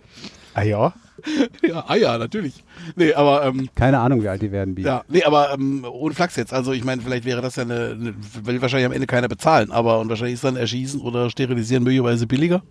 [0.53, 0.93] Ah ja?
[1.67, 2.63] ja, ah ja, natürlich.
[2.95, 4.83] Nee, aber ähm, Keine Ahnung, wie alt die werden, Bi.
[4.83, 6.53] ja, nee, aber ähm, ohne Flachs jetzt.
[6.53, 8.13] Also ich meine, vielleicht wäre das ja eine, eine,
[8.43, 12.27] will wahrscheinlich am Ende keiner bezahlen, aber und wahrscheinlich ist dann Erschießen oder Sterilisieren möglicherweise
[12.27, 12.61] billiger.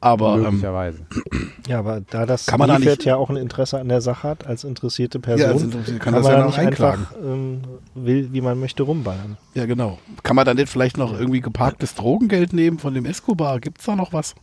[0.00, 0.98] Aber ähm, Möglicherweise.
[1.66, 4.28] Ja, aber da das Kann man da nicht- ja auch ein Interesse an der Sache
[4.28, 6.66] hat, als interessierte Person, Ja, als interessierte kann kann, das man ja da noch nicht
[6.66, 7.06] einklagen.
[7.06, 7.60] einfach ähm,
[7.94, 9.38] will, wie man möchte, rumballern.
[9.54, 9.98] ja, genau.
[10.22, 13.60] Kann man dann nicht vielleicht noch irgendwie geparktes Drogengeld nehmen von dem Escobar?
[13.60, 14.34] Gibt's da noch was?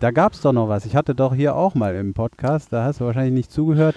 [0.00, 0.86] Da gab es doch noch was.
[0.86, 3.94] Ich hatte doch hier auch mal im Podcast, da hast du wahrscheinlich nicht zugehört,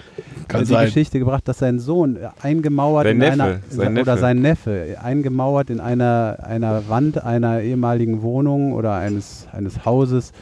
[0.48, 0.84] Kann äh, die sein.
[0.84, 4.20] Geschichte gebracht, dass sein Sohn eingemauert Sein in Neffe, einer sein oder Neffe.
[4.20, 10.32] sein Neffe eingemauert in einer einer Wand einer ehemaligen Wohnung oder eines eines Hauses.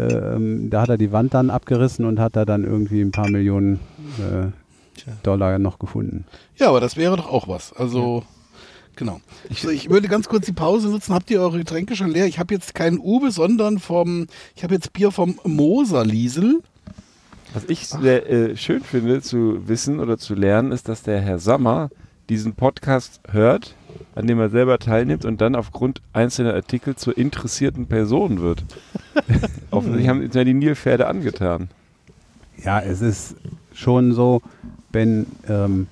[0.00, 3.30] Ähm, da hat er die Wand dann abgerissen und hat da dann irgendwie ein paar
[3.30, 3.78] Millionen
[4.18, 4.50] äh,
[5.22, 6.24] Dollar noch gefunden.
[6.56, 7.72] Ja, aber das wäre doch auch was.
[7.72, 8.24] Also,
[8.96, 9.20] genau.
[9.48, 11.14] Ich, ich würde ganz kurz die Pause nutzen.
[11.14, 12.26] Habt ihr eure Getränke schon leer?
[12.26, 14.26] Ich habe jetzt keinen Uwe, sondern vom,
[14.56, 16.62] ich habe jetzt Bier vom Moser Liesel.
[17.52, 21.38] Was ich sehr äh, schön finde zu wissen oder zu lernen, ist, dass der Herr
[21.38, 21.90] Sammer
[22.28, 23.74] diesen Podcast hört,
[24.14, 28.64] an dem er selber teilnimmt und dann aufgrund einzelner Artikel zur interessierten Person wird.
[29.70, 31.68] Offensichtlich haben ja die Nilpferde angetan.
[32.64, 33.36] Ja, es ist
[33.72, 34.42] schon so,
[34.90, 35.86] wenn ähm,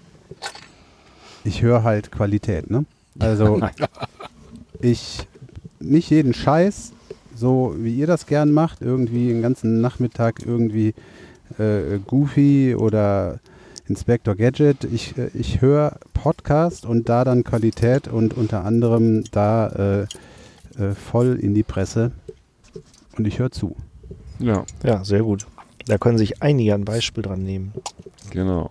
[1.45, 2.85] ich höre halt Qualität, ne?
[3.19, 3.61] Also
[4.81, 5.27] ich
[5.81, 6.93] nicht jeden Scheiß,
[7.35, 10.95] so wie ihr das gern macht, irgendwie den ganzen Nachmittag irgendwie
[11.59, 13.41] äh, Goofy oder
[13.89, 14.85] Inspector Gadget.
[14.85, 20.03] Ich, äh, ich höre Podcast und da dann Qualität und unter anderem da äh,
[20.79, 22.13] äh, voll in die Presse
[23.17, 23.77] und ich höre zu.
[24.39, 25.47] Ja, Ja, sehr gut.
[25.87, 27.73] Da können sich einige ein Beispiel dran nehmen.
[28.31, 28.71] genau.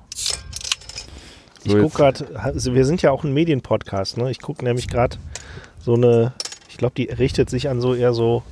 [1.64, 4.32] Ich So, gucke jetzt- gerade, also wir sind ja auch ein Medienpodcast, ne?
[4.32, 5.18] Ich gucke nämlich gerade
[5.80, 6.34] so eine,
[6.70, 8.44] ich glaube, die richtet sich an so eher so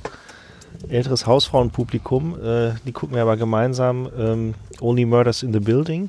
[0.88, 2.36] älteres Hausfrauenpublikum.
[2.42, 6.08] Äh, die gucken wir aber gemeinsam ähm, Only Murders in the Building,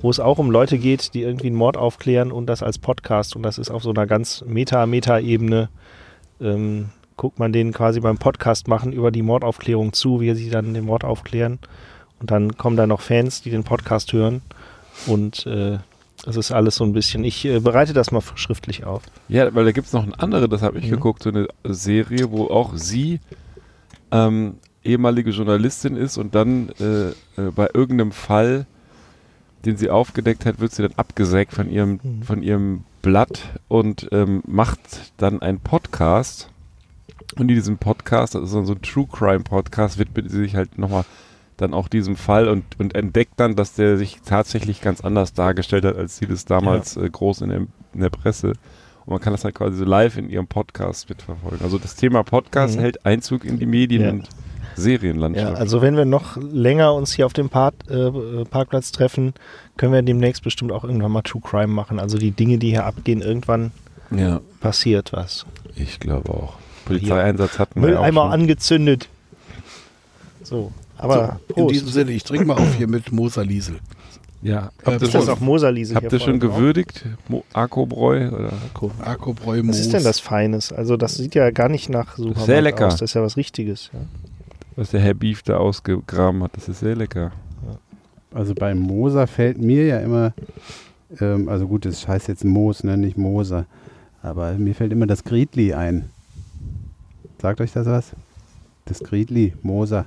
[0.00, 3.36] wo es auch um Leute geht, die irgendwie einen Mord aufklären und das als Podcast
[3.36, 5.68] und das ist auf so einer ganz Meta-Meta-Ebene.
[6.40, 10.74] Ähm, guckt man denen quasi beim Podcast machen über die Mordaufklärung zu, wie sie dann
[10.74, 11.60] den Mord aufklären.
[12.20, 14.42] Und dann kommen da noch Fans, die den Podcast hören.
[15.06, 15.78] Und äh,
[16.24, 17.24] das ist alles so ein bisschen.
[17.24, 19.02] Ich äh, bereite das mal schriftlich auf.
[19.28, 20.90] Ja, weil da gibt es noch eine andere, das habe ich Mhm.
[20.90, 23.20] geguckt, so eine Serie, wo auch sie
[24.10, 24.54] ähm,
[24.84, 27.08] ehemalige Journalistin ist und dann äh,
[27.40, 28.66] äh, bei irgendeinem Fall,
[29.64, 32.22] den sie aufgedeckt hat, wird sie dann abgesägt von ihrem, Mhm.
[32.22, 34.80] von ihrem Blatt und ähm, macht
[35.16, 36.48] dann einen Podcast.
[37.36, 40.76] Und in diesem Podcast, das ist so ein True Crime Podcast, widmet sie sich halt
[40.78, 41.04] nochmal
[41.56, 45.84] dann auch diesem Fall und, und entdeckt dann, dass der sich tatsächlich ganz anders dargestellt
[45.84, 47.58] hat, als sie das damals äh, groß in der,
[47.94, 48.48] in der Presse.
[49.04, 51.60] Und man kann das halt quasi so live in ihrem Podcast mitverfolgen.
[51.62, 52.80] Also das Thema Podcast Mhm.
[52.80, 54.10] hält Einzug in die Medien- Ja.
[54.10, 54.28] und
[54.74, 55.52] Serienlandschaft.
[55.52, 59.34] Ja, also wenn wir noch länger uns hier auf dem Park, äh, äh, Parkplatz treffen,
[59.76, 62.00] können wir demnächst bestimmt auch irgendwann mal True Crime machen.
[62.00, 63.72] Also die Dinge, die hier abgehen, irgendwann
[64.10, 65.44] ja, passiert was.
[65.76, 66.54] ich glaube auch.
[66.86, 68.32] Polizeieinsatz hatten wir auch Mülleimer schon.
[68.32, 69.08] angezündet.
[70.42, 70.72] So,
[71.02, 73.80] aber so, in diesem Sinne, ich trinke mal auf hier mit Moser Liesel.
[74.42, 77.04] Ja, habt ihr ist das auch Moserliese habt ihr schon gewürdigt?
[77.28, 78.28] Mo Akkobräu?
[78.28, 78.52] Oder?
[79.04, 80.72] Akkobräu Was ist denn das Feines?
[80.72, 82.88] Also das sieht ja gar nicht nach Supermarkt sehr lecker.
[82.88, 82.94] aus.
[82.94, 83.90] Das ist ja was Richtiges.
[83.92, 84.00] Ja.
[84.74, 87.30] Was der Herr Beef da ausgegraben hat, das ist sehr lecker.
[88.34, 90.32] Also bei Moser fällt mir ja immer,
[91.20, 93.66] ähm, also gut, das heißt jetzt Moos, ne, nicht Moser,
[94.22, 96.06] aber mir fällt immer das Griedli ein.
[97.40, 98.12] Sagt euch das was?
[98.86, 100.06] Das Griedli, Moser.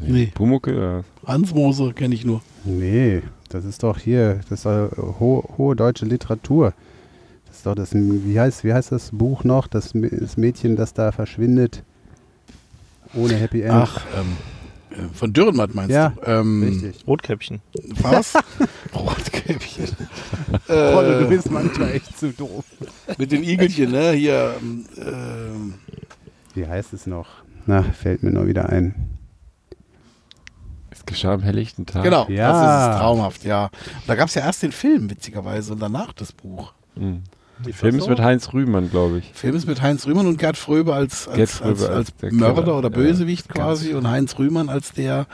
[0.00, 0.30] Nee.
[0.34, 0.76] Pumuckel?
[0.76, 1.04] Oder?
[1.26, 2.40] Hans Moser kenne ich nur.
[2.64, 4.90] Nee, das ist doch hier, das ist doch
[5.20, 6.72] ho hohe deutsche Literatur.
[7.46, 9.66] Das ist doch das, wie heißt, wie heißt das Buch noch?
[9.66, 11.82] Das, das Mädchen, das da verschwindet.
[13.14, 13.72] Ohne Happy End.
[13.74, 14.36] Ach, ähm,
[14.96, 16.30] äh, von Dürrenmatt meinst Ja, du?
[16.30, 17.06] Ähm, richtig.
[17.06, 17.60] Rotkäppchen.
[18.02, 18.34] Was?
[18.94, 19.86] Rotkäppchen.
[20.68, 22.64] Du äh, bist manchmal echt zu doof.
[23.18, 24.12] mit den Igelchen, ne?
[24.12, 25.74] Hier, ähm, ähm,
[26.54, 27.26] Wie heißt es noch?
[27.66, 28.94] Na, fällt mir nur wieder ein.
[31.10, 32.02] Es geschah am helllichten Tag.
[32.04, 32.52] genau, Ja.
[32.52, 33.70] das ist es, traumhaft, ja.
[34.06, 36.72] Da gab es ja erst den Film, witzigerweise, und danach das Buch.
[36.94, 37.22] Mhm.
[37.66, 39.30] Der Film ist mit Heinz Rühmann, glaube ich.
[39.34, 42.32] Film ist mit Heinz Rühmann und Gerd Fröbe als, als, Fröbe als, als, als der
[42.32, 42.78] Mörder Killer.
[42.78, 45.26] oder Ja, Bösewicht ganz- quasi und Heinz Rühmann als der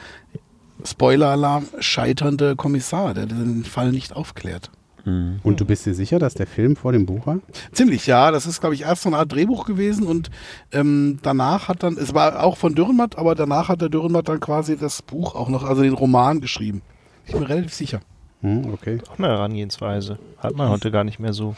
[0.84, 4.70] Spoiler-Alarm scheiternde Kommissar, der den Fall nicht aufklärt.
[5.06, 5.40] Mhm.
[5.44, 7.38] Und du bist dir sicher, dass der Film vor dem Buch war?
[7.72, 8.30] Ziemlich, ja.
[8.32, 10.30] Das ist, glaube ich, erst so eine Art Drehbuch gewesen und
[10.72, 14.40] ähm, danach hat dann, es war auch von Dürrenmatt, aber danach hat der Dürrenmatt dann
[14.40, 16.82] quasi das Buch auch noch, also den Roman geschrieben.
[17.24, 18.00] Ich bin mir relativ sicher.
[18.42, 18.98] Hm, okay.
[19.08, 20.18] Auch eine Herangehensweise.
[20.38, 21.54] Hat man heute gar nicht mehr so.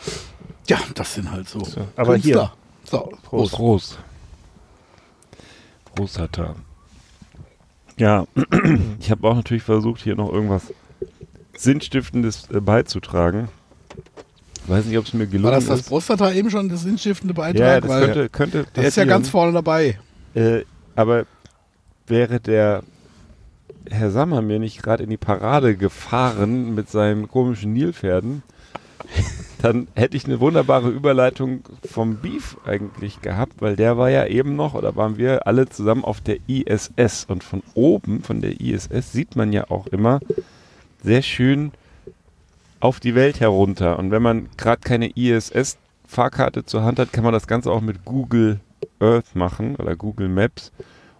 [0.68, 1.64] Ja, das sind halt so.
[1.64, 2.53] So, aber hier.
[2.84, 3.55] So, Prost.
[3.55, 3.99] Prost.
[5.94, 6.55] Prost, Hatter.
[7.96, 8.26] Ja,
[9.01, 10.72] ich habe auch natürlich versucht, hier noch irgendwas
[11.59, 13.48] Sinnstiftendes äh, beizutragen.
[14.66, 15.88] Weiß nicht, ob es mir gelungen War das das ist.
[15.88, 17.59] Prostata eben schon, das sinnstiftende Beitrag?
[17.59, 19.98] ja, das könnte, könnte der ist ja ganz vorne dabei.
[20.34, 21.24] Äh, aber
[22.06, 22.82] wäre der
[23.90, 28.42] Herr Sammer mir nicht gerade in die Parade gefahren mit seinen komischen Nilpferden,
[29.62, 34.54] dann hätte ich eine wunderbare Überleitung vom Beef eigentlich gehabt, weil der war ja eben
[34.54, 37.24] noch, oder waren wir alle zusammen auf der ISS.
[37.26, 40.20] Und von oben, von der ISS, sieht man ja auch immer
[41.09, 41.72] sehr schön
[42.80, 43.98] auf die Welt herunter.
[43.98, 48.04] Und wenn man gerade keine ISS-Fahrkarte zur Hand hat, kann man das Ganze auch mit
[48.04, 48.61] Google
[49.00, 50.70] Earth machen oder Google Maps.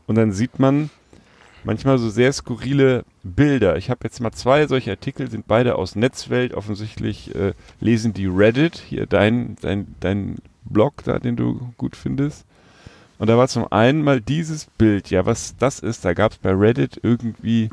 [0.07, 0.91] Und dann sieht man
[1.65, 3.79] manchmal so sehr skurrile Bilder.
[3.79, 6.53] Ich habe jetzt mal zwei solche Artikel, sind beide aus Netzwelt.
[6.53, 12.45] Offensichtlich äh, lesen die Reddit, hier dein, dein, dein Blog da, den du gut findest.
[13.19, 15.09] Und da war zum einen mal dieses Bild.
[15.09, 17.71] Ja, was das ist, da gab es bei Reddit irgendwie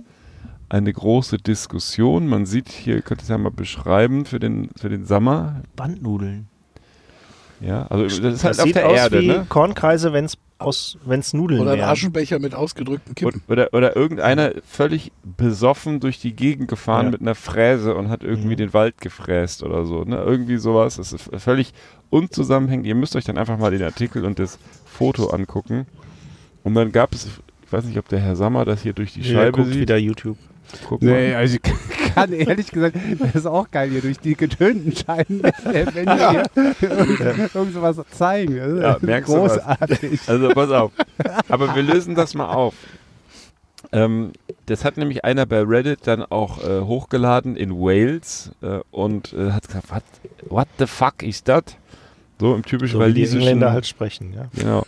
[0.69, 2.27] eine große Diskussion.
[2.27, 5.61] Man sieht hier, könnt ihr es ja mal beschreiben für den, für den Sommer.
[5.75, 6.47] Bandnudeln.
[7.61, 9.45] Ja, also das ist Das halt auf sieht der aus Erde, wie ne?
[9.47, 11.89] Kornkreise, wenn es aus, wenn's Nudeln Oder ein wären.
[11.89, 13.41] Aschenbecher mit ausgedrückten Kippen.
[13.47, 17.11] Oder, oder irgendeiner völlig besoffen durch die Gegend gefahren Ja.
[17.11, 18.57] mit einer Fräse und hat irgendwie Mhm.
[18.57, 20.03] den Wald gefräst oder so.
[20.03, 20.17] Ne?
[20.17, 20.97] Irgendwie sowas.
[20.97, 21.73] Das ist völlig
[22.09, 22.85] unzusammenhängend.
[22.87, 25.85] Ihr müsst euch dann einfach mal den Artikel und das Foto angucken.
[26.63, 27.25] Und dann gab es,
[27.65, 29.81] ich weiß nicht, ob der Herr Sammer das hier durch die Der Scheibe guckt sieht.
[29.81, 30.37] wieder YouTube.
[30.87, 31.11] Guck mal.
[31.11, 31.61] Nee, also ich
[32.15, 36.43] kann ehrlich gesagt, das ist auch geil hier durch die getönten Scheiben, wenn die hier
[37.53, 38.55] irgend sowas zeigen.
[38.57, 39.53] Das ist Ja, merkst du was?
[39.53, 40.19] großartig.
[40.27, 40.91] Also pass auf.
[41.49, 42.73] Aber wir lösen das mal auf.
[43.91, 44.31] Ähm,
[44.65, 49.51] das hat nämlich einer bei Reddit dann auch äh, hochgeladen in Wales äh, und äh,
[49.51, 50.03] hat gesagt, what,
[50.49, 51.77] what the fuck is that?
[52.39, 53.41] So im typischen So wie die walisischen.
[53.41, 54.47] Engländer halt sprechen, ja.
[54.55, 54.83] Genau.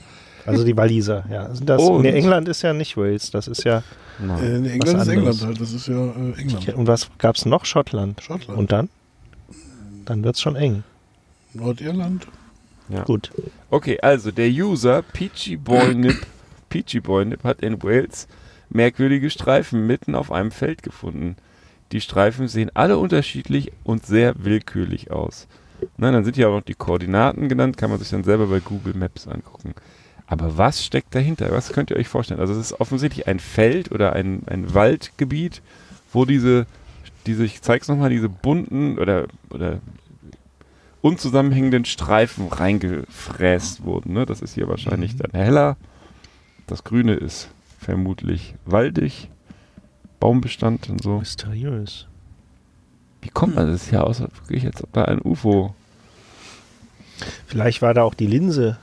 [0.48, 1.43] Also die Waliser, ja.
[1.45, 3.84] Also das, Und- nee, England ist ja nicht Wales, das ist ja.
[4.20, 4.39] Genau.
[4.39, 5.08] Äh, England ist anderes.
[5.10, 6.70] England halt, das ist ja äh, England.
[6.76, 7.66] Und was gab's noch?
[7.66, 8.22] Schottland.
[8.22, 8.89] Schottland, Und dann?
[10.06, 10.84] Dann wird's schon eng.
[11.54, 12.28] Nordirland.
[13.06, 13.32] Gut.
[13.70, 16.26] Okay, also der User Peachy Boy Nip,
[16.70, 18.28] Peachy Boy Nip hat in Wales
[18.70, 21.36] merkwürdige Streifen mitten auf einem Feld gefunden.
[21.91, 25.48] Die Streifen sehen alle unterschiedlich und sehr willkürlich aus.
[25.98, 28.60] Na, dann sind hier auch noch die Koordinaten genannt, kann man sich dann selber bei
[28.60, 29.74] Google Maps angucken.
[30.28, 31.51] Aber was steckt dahinter?
[31.51, 32.41] Was könnt ihr euch vorstellen?
[32.41, 35.61] Also es ist offensichtlich ein Feld oder ein, ein Waldgebiet,
[36.11, 36.65] wo diese,
[37.25, 39.80] diese, ich zeig's nochmal, diese bunten oder, oder
[41.01, 44.13] unzusammenhängenden Streifen reingefräst wurden.
[44.13, 44.25] Ne?
[44.25, 45.78] Das ist hier wahrscheinlich dann heller.
[46.67, 47.49] Das Grüne ist
[47.80, 49.30] vermutlich waldig,
[50.19, 51.19] Baumbestand und so.
[51.19, 52.07] Mysteriös.
[53.21, 54.19] Wie kommt man das hier aus?
[54.19, 55.73] Wirklich jetzt ob da ein UFO?
[57.45, 58.78] Vielleicht war da auch die Linse.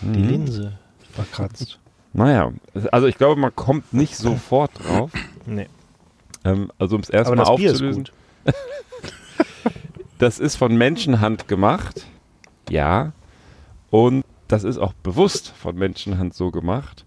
[0.00, 0.28] Die Mhm.
[0.28, 0.78] Linse
[1.12, 1.78] verkratzt.
[2.12, 2.52] Naja,
[2.92, 5.10] also ich glaube, man kommt nicht sofort drauf.
[5.46, 5.68] Nee.
[6.44, 8.04] Ähm, also um es erstmal das Bier ist aufzulösen.
[8.04, 8.54] gut.
[10.18, 12.04] Das ist von Menschenhand gemacht.
[12.68, 13.12] Ja.
[13.90, 17.04] Und das ist auch bewusst von Menschenhand so gemacht.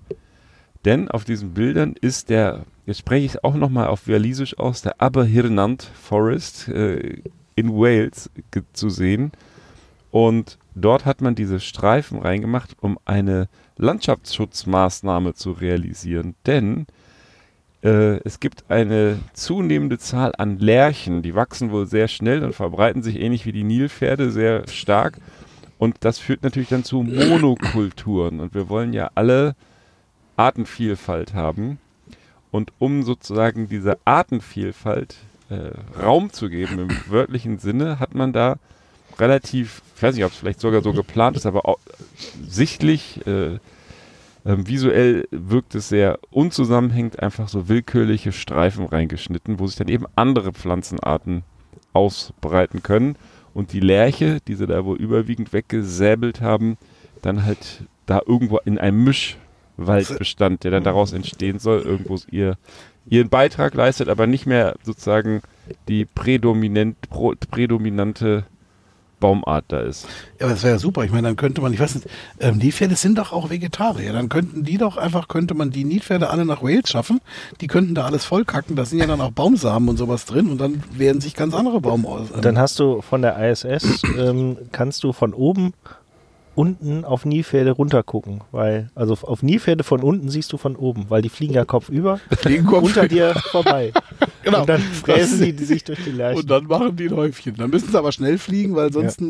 [0.86, 4.82] Denn auf diesen Bildern ist der, jetzt spreche ich es auch nochmal auf Walisisch aus,
[4.82, 7.22] der Aberhirnant Forest äh,
[7.56, 8.30] in Wales
[8.74, 9.34] zu sehen.
[10.12, 13.48] Und dort hat man diese Streifen reingemacht, um eine
[13.78, 16.36] Landschaftsschutzmaßnahme zu realisieren.
[16.46, 16.88] Denn
[17.84, 23.04] äh, es gibt eine zunehmende Zahl an Lerchen, die wachsen wohl sehr schnell und verbreiten
[23.04, 25.18] sich ähnlich wie die Nilpferde sehr stark.
[25.78, 28.40] Und das führt natürlich dann zu Monokulturen.
[28.40, 29.56] Und wir wollen ja alle
[30.38, 31.80] Artenvielfalt haben.
[32.52, 35.16] Und um sozusagen dieser Artenvielfalt
[35.50, 38.58] äh, Raum zu geben im wörtlichen Sinne, hat man da
[39.22, 41.80] relativ, ich weiß nicht, ob es vielleicht sogar so geplant ist, aber auch
[42.46, 43.60] sichtlich, äh,
[44.44, 50.06] ähm, visuell wirkt es sehr unzusammenhängend, einfach so willkürliche Streifen reingeschnitten, wo sich dann eben
[50.16, 51.44] andere Pflanzenarten
[51.94, 53.16] ausbreiten können
[53.54, 56.78] und die Lerche, die sie da wohl überwiegend weggesäbelt haben,
[57.22, 62.58] dann halt da irgendwo in einem Mischwaldbestand, der dann daraus entstehen soll, irgendwo ihr,
[63.06, 65.42] ihren Beitrag leistet, aber nicht mehr sozusagen
[65.88, 66.98] die prädominant,
[67.52, 68.46] prädominante
[69.22, 70.06] Baumart da ist.
[70.38, 71.06] Ja, aber das wäre ja super.
[71.06, 72.08] Ich meine, dann könnte man, ich weiß nicht,
[72.42, 74.12] ähm, Nilpferde sind doch auch Vegetarier.
[74.12, 77.22] Dann könnten die doch einfach, könnte man die Nilpferde alle nach Wales schaffen.
[77.62, 78.76] Die könnten da alles vollkacken.
[78.76, 81.80] Da sind ja dann auch Baumsamen und sowas drin und dann werden sich ganz andere
[81.80, 82.32] Baum aus.
[82.32, 85.74] Und dann hast du von der ISS, ähm, kannst du von oben
[86.56, 91.22] unten auf Nilpferde runtergucken, weil, also auf Nilpferde von unten siehst du von oben, weil
[91.22, 93.92] die fliegen ja kopfüber fliegen Kopf unter dir vorbei.
[94.44, 94.62] Genau.
[94.62, 96.42] Und dann fräsen die, die sich durch die Lerchen.
[96.42, 97.56] Und dann machen die ein Häufchen.
[97.56, 99.22] Dann müssen sie aber schnell fliegen, weil sonst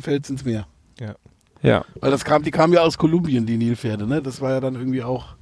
[0.00, 0.66] fällt es ins Meer.
[1.62, 1.84] Ja.
[2.00, 4.22] Weil das kam, die kamen ja aus Kolumbien, die Nilpferde, ne?
[4.22, 5.36] Das war ja dann irgendwie auch.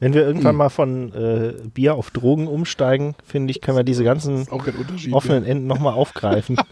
[0.00, 0.28] Wenn wir Hm.
[0.28, 4.64] irgendwann mal von äh, Bier auf Drogen umsteigen, finde ich, können wir diese ganzen Auch
[4.64, 5.12] kein Unterschied.
[5.12, 6.56] offenen Enden nochmal aufgreifen.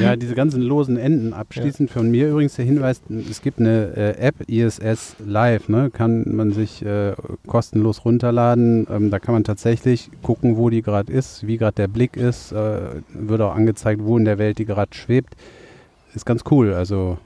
[0.00, 1.32] Ja, diese ganzen losen Enden.
[1.32, 5.90] Abschließend von mir übrigens der Hinweis, es gibt eine äh, App, ISS Live, ne?
[5.90, 7.12] kann man sich äh,
[7.46, 8.86] kostenlos runterladen.
[8.90, 12.50] Ähm, da kann man tatsächlich gucken, wo die gerade ist, wie gerade der Blick ist.
[12.52, 12.80] Äh,
[13.12, 15.34] wird auch angezeigt, wo in der Welt die gerade schwebt.
[16.14, 16.72] Ist ganz cool.
[16.72, 17.18] Also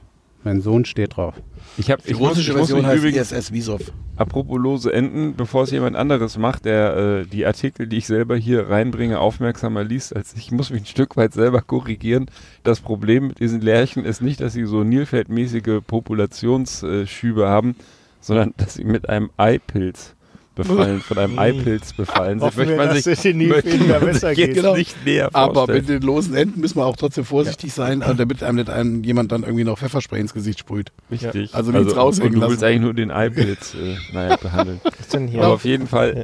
[0.43, 1.35] mein Sohn steht drauf.
[1.77, 3.81] Ich habe Die ich muss, russische ich muss Version mich heißt übrigens, ISS Visov.
[4.15, 8.35] apropos lose Enden, bevor es jemand anderes macht, der äh, die Artikel, die ich selber
[8.35, 12.27] hier reinbringe, aufmerksamer liest als ich, muss mich ein Stück weit selber korrigieren.
[12.63, 17.75] Das Problem mit diesen Lerchen ist nicht, dass sie so Nilpferdmäßige Populationsschübe haben,
[18.19, 20.15] sondern dass sie mit einem Eipilz
[20.55, 22.57] befallen, von einem Eipilz befallen sind.
[22.57, 24.37] Wir, man sich, möchte man sich geht.
[24.37, 24.75] jetzt Genau.
[24.75, 28.43] nicht näher Aber mit den losen Enden müssen wir auch trotzdem vorsichtig sein, äh, damit
[28.43, 30.91] einem nicht einem jemand dann irgendwie noch Pfefferspray ins Gesicht sprüht.
[31.11, 31.53] Richtig.
[31.53, 32.65] Also nichts raushängen und du willst lassen.
[32.71, 34.79] eigentlich nur den Eipilz äh, naja, behandeln.
[34.83, 35.43] Was denn hier?
[35.43, 36.23] Aber auf jeden Fall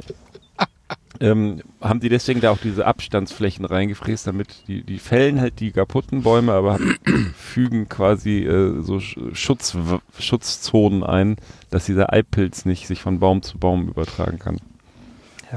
[1.20, 5.70] ähm, haben die deswegen da auch diese Abstandsflächen reingefräst, damit die, die fällen halt die
[5.70, 6.78] kaputten Bäume, aber
[7.36, 9.76] fügen quasi äh, so Sch- Schutz,
[10.18, 11.36] Schutzzonen ein,
[11.70, 14.58] dass dieser Eipilz nicht sich von Baum zu Baum übertragen kann.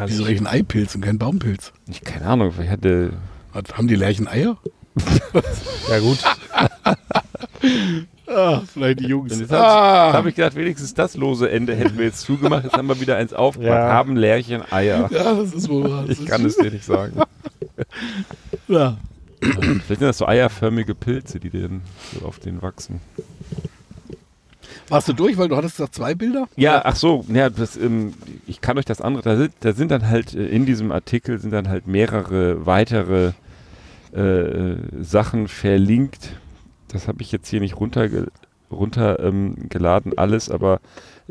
[0.05, 1.71] Wieso eigentlich ein Eipilz und kein Baumpilz?
[1.87, 3.13] Ich keine Ahnung, vielleicht hatte
[3.53, 4.57] Hat, haben die Lerchen Eier?
[5.89, 6.19] Ja gut.
[8.27, 9.37] Ah, vielleicht die Jungs.
[9.37, 12.63] Jetzt habe ich gedacht, wenigstens das lose Ende hätten wir jetzt zugemacht.
[12.63, 13.69] Jetzt haben wir wieder eins aufgemacht.
[13.71, 13.91] Ja.
[13.93, 15.09] Haben Lärchen Eier.
[15.11, 16.05] Ja, das ist wohl wahr.
[16.07, 17.13] Ich kann es dir nicht sagen.
[18.67, 18.97] Ja.
[19.41, 21.81] Vielleicht sind das so eierförmige Pilze, die denn
[22.17, 23.01] so auf denen wachsen.
[24.89, 26.47] Warst du durch, weil du hattest gesagt zwei Bilder?
[26.55, 28.13] Ja, ach so, ja, das, ähm,
[28.47, 31.39] ich kann euch das andere, da sind, da sind dann halt äh, in diesem Artikel
[31.39, 33.31] sind dann halt mehrere weitere
[34.13, 36.29] äh, Sachen verlinkt.
[36.93, 38.27] Das habe ich jetzt hier nicht runterge
[38.71, 39.69] runter ähm,
[40.15, 40.79] alles, aber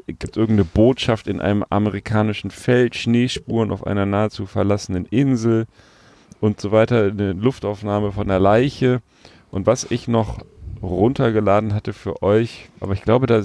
[0.06, 5.66] gibt irgendeine Botschaft in einem amerikanischen Feld, Schneespuren auf einer nahezu verlassenen Insel
[6.40, 9.02] und so weiter, eine Luftaufnahme von der Leiche.
[9.50, 10.38] Und was ich noch
[10.82, 13.42] runtergeladen hatte für euch, aber ich glaube, da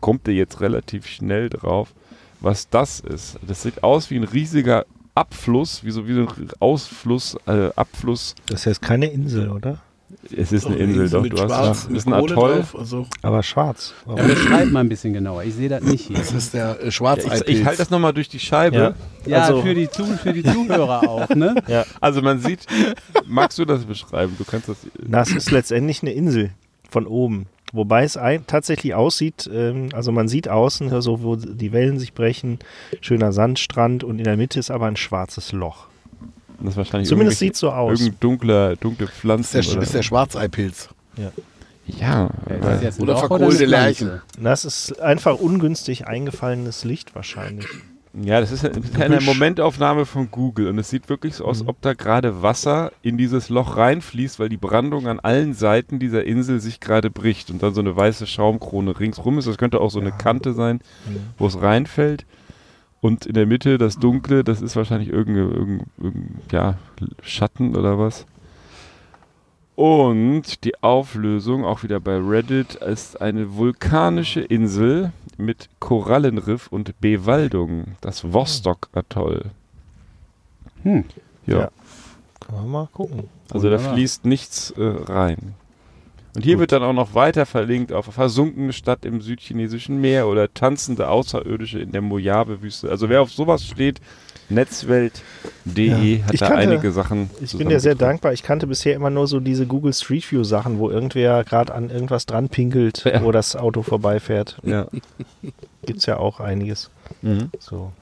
[0.00, 1.92] kommt ihr jetzt relativ schnell drauf,
[2.40, 3.38] was das ist.
[3.46, 8.34] Das sieht aus wie ein riesiger Abfluss, wie so, wie so ein Ausfluss, äh, Abfluss.
[8.46, 9.82] Das ist jetzt keine Insel, oder?
[10.36, 11.22] Es ist eine Insel, doch.
[11.22, 12.54] mit Du hast Schwarz, das ist mit ein Kohle Atoll.
[12.56, 13.94] Drauf, also, Aber schwarz.
[14.06, 14.26] Ja, Warum?
[14.28, 15.44] beschreib mal ein bisschen genauer.
[15.44, 16.16] Ich sehe das nicht hier.
[16.18, 18.94] das ist der äh, Ja, ich ich halte das nochmal durch die Scheibe.
[19.26, 21.54] Ja, Also- für, die Zu für die Zuhörer auch, ne?
[22.00, 22.66] Also man sieht,
[23.26, 24.34] magst du das beschreiben?
[24.38, 24.76] Du kannst das.
[24.98, 26.50] Das ist letztendlich eine Insel
[26.88, 27.46] von oben.
[27.72, 32.14] Wobei es ein, tatsächlich aussieht, ähm, also man sieht außen, so wo die Wellen sich
[32.14, 32.58] brechen,
[33.00, 35.86] schöner Sandstrand und in der Mitte ist aber ein schwarzes Loch.
[36.60, 37.98] Das ist wahrscheinlich Zumindest sieht so aus.
[38.00, 39.58] Irgendein dunkler, dunkle Das Pflanzen.
[39.60, 40.88] ist der, ist der Schwarzeipilz.
[41.16, 41.30] ja,
[41.86, 43.64] Ja, ist das jetzt ein Oder verkohlte Pflanze?
[43.66, 44.10] Lerchen.
[44.40, 47.66] Das ist einfach ungünstig eingefallenes Licht wahrscheinlich.
[48.22, 51.50] ja, das ist ja- das eine Momentaufnahme von Google und es sieht wirklich so Mhm.
[51.50, 55.98] aus, ob da gerade Wasser in dieses Loch reinfließt, weil die Brandung an allen Seiten
[55.98, 59.46] dieser Insel sich gerade bricht und dann so eine weiße Schaumkrone ringsrum ist.
[59.48, 61.16] Das könnte auch so eine Kante sein, Mhm.
[61.38, 62.26] wo es reinfällt.
[63.00, 66.78] Und in der Mitte das Dunkle, das ist wahrscheinlich irgendein, irgendein, irgendein ja,
[67.22, 68.26] Schatten oder was.
[69.74, 77.96] Und die Auflösung, auch wieder bei Reddit, ist eine vulkanische Insel mit Korallenriff und Bewaldung,
[78.02, 79.46] das Vostok-Atoll.
[80.82, 81.04] Hm.
[81.46, 81.70] Ja, Ja.
[82.40, 83.28] Können wir mal gucken.
[83.50, 85.54] also da fließt nichts äh, rein.
[86.34, 90.52] Und hier wird dann auch noch weiter verlinkt auf versunkene Stadt im südchinesischen Meer oder
[90.54, 92.88] tanzende Außerirdische in der Mojave-Wüste.
[92.88, 94.00] Also wer auf sowas steht,
[94.48, 96.24] netzwelt.de Ja.
[96.24, 97.30] hat Ich da kannte- einige Sachen.
[97.40, 98.32] Ich bin dir sehr dankbar.
[98.32, 101.90] Ich kannte bisher immer nur so diese Google Street View Sachen, wo irgendwer gerade an
[101.90, 103.22] irgendwas dran pinkelt, Ja.
[103.22, 104.56] wo das Auto vorbeifährt.
[104.62, 104.86] Ja.
[105.86, 106.90] Gibt's ja auch einiges.
[107.22, 107.50] Mhm.
[107.58, 107.92] So.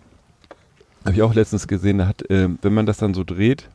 [1.05, 3.69] Habe ich auch letztens gesehen, da hat, ähm, wenn man das dann so dreht,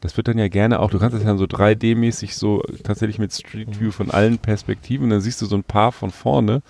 [0.00, 3.32] das wird dann ja gerne auch, du kannst das dann so 3D-mäßig so tatsächlich mit
[3.32, 6.62] Street View von allen Perspektiven, dann siehst du so ein paar von vorne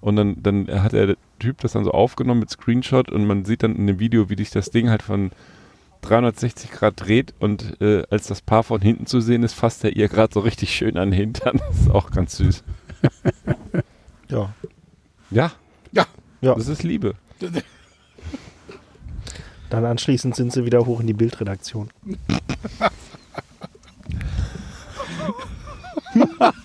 [0.00, 3.62] und dann, dann hat der Typ das dann so aufgenommen mit Screenshot und man sieht
[3.62, 5.30] dann in dem Video, wie sich das Ding halt von
[6.02, 9.96] 360 Grad dreht und äh, als das Paar von hinten zu sehen ist, fasst er
[9.96, 11.60] ihr gerade so richtig schön an den Hintern.
[11.68, 12.62] Das ist auch ganz süß.
[14.28, 14.54] Ja.
[15.30, 15.52] Ja.
[15.92, 16.06] Ja.
[16.40, 16.54] Ja.
[16.54, 17.14] Das ist Liebe.
[19.70, 21.90] Dann anschließend sind sie wieder hoch in die Bildredaktion.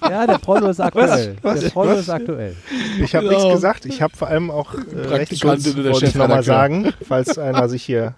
[0.09, 1.35] Ja, der Prollo ist aktuell.
[1.41, 1.59] Was?
[1.59, 1.99] Der Prollo Was?
[2.01, 2.55] ist aktuell.
[3.01, 3.31] Ich habe Ja.
[3.33, 3.85] nichts gesagt.
[3.85, 8.13] Ich habe vor allem auch äh, Rechtsschutz, wollte ich nochmal sagen, falls einer sich hier...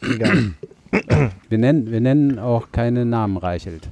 [0.00, 3.88] Wir nennen, wir nennen auch keine Namen Reichelt.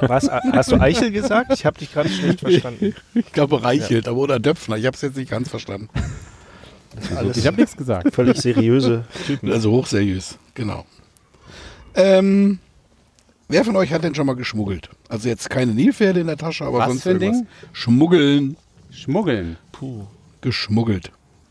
[0.00, 1.52] Was, hast du Eichel gesagt?
[1.54, 2.94] Ich habe dich gerade schlecht verstanden.
[3.14, 4.76] Ich glaube Reichelt, aber oder Döpfner.
[4.76, 5.88] Ich habe es jetzt nicht ganz verstanden.
[7.16, 8.14] Alles Ich habe nichts gesagt.
[8.14, 9.50] völlig seriöse Typen.
[9.52, 10.84] Also hochseriös, genau.
[11.94, 12.58] Ähm,
[13.48, 14.88] wer von euch hat denn schon mal geschmuggelt?
[15.08, 17.38] Also jetzt keine Nilpferde in der Tasche, aber Was sonst für ein irgendwas.
[17.42, 17.48] Ding?
[17.72, 18.56] Schmuggeln,
[18.90, 19.56] Schmuggeln.
[20.40, 21.10] geschmuggelt.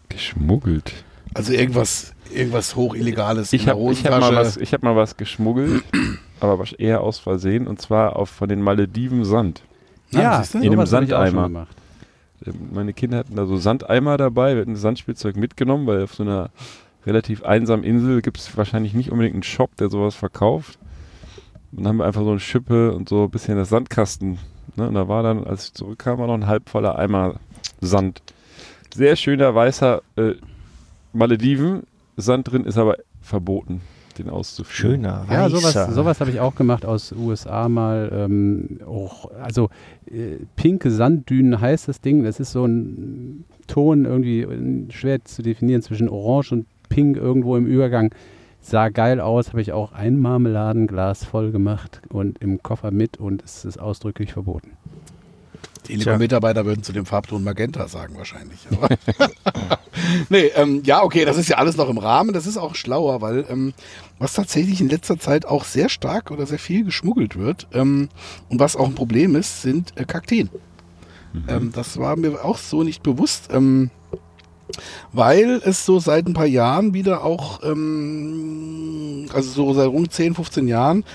[0.09, 0.93] Geschmuggelt.
[1.33, 4.35] Also irgendwas, irgendwas hochillegales Ich in der habe ich hab mal, Hosentasche.
[4.47, 5.83] was- ich hab mal was geschmuggelt,
[6.39, 9.61] aber eher aus Versehen, und zwar auf, von den Malediven Sand.
[10.11, 10.59] Ja, du?
[10.59, 11.67] In einem sowas hab ich auch schon Sandeimer.
[12.71, 16.49] Meine Kinder hatten da so Sandeimer dabei, wir hatten Sandspielzeug mitgenommen, weil auf so einer
[17.05, 20.77] relativ einsamen Insel gibt es wahrscheinlich nicht unbedingt einen Shop, der sowas verkauft.
[21.71, 24.37] Und dann haben wir einfach so eine Schippe und so ein bisschen das Sandkasten.
[24.75, 24.87] Ne?
[24.87, 27.39] Und da war dann, als ich zurückkam, war noch ein halb voller Eimer
[27.81, 28.21] Sand.
[28.93, 30.33] Sehr schöner weißer äh,
[31.13, 31.83] Malediven.
[32.17, 33.81] Sand drin ist aber verboten,
[34.17, 35.03] den auszuführen.
[35.03, 38.09] Schöner, Ja, sowas, sowas habe ich auch gemacht aus USA mal.
[38.13, 39.69] Ähm, auch, also
[40.05, 42.23] äh, pinke Sanddünen heißt das Ding.
[42.23, 44.47] Das ist so ein Ton irgendwie
[44.91, 48.13] schwer zu definieren zwischen Orange und Pink irgendwo im Übergang.
[48.61, 53.43] Sah geil aus, habe ich auch ein Marmeladenglas voll gemacht und im Koffer mit und
[53.43, 54.71] es ist ausdrücklich verboten.
[55.87, 58.59] Die Telekom-Mitarbeiter würden zu dem Farbton Magenta sagen wahrscheinlich.
[58.71, 58.89] Aber
[60.29, 62.33] nee, ähm, ja, okay, das ist ja alles noch im Rahmen.
[62.33, 63.73] Das ist auch schlauer, weil ähm,
[64.19, 68.09] was tatsächlich in letzter Zeit auch sehr stark oder sehr viel geschmuggelt wird ähm,
[68.49, 70.49] und was auch ein Problem ist, sind äh, Kakteen.
[71.47, 73.49] Ähm, das war mir auch so nicht bewusst.
[73.51, 73.91] Ähm,
[75.13, 80.35] weil es so seit ein paar Jahren wieder auch, ähm, also so seit rund 10,
[80.35, 81.05] 15 Jahren,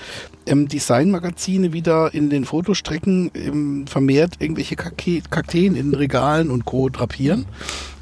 [0.45, 6.89] ähm, Designmagazine wieder in den Fotostrecken ähm, vermehrt irgendwelche Kakteen in Regalen und Co.
[6.89, 7.45] drapieren.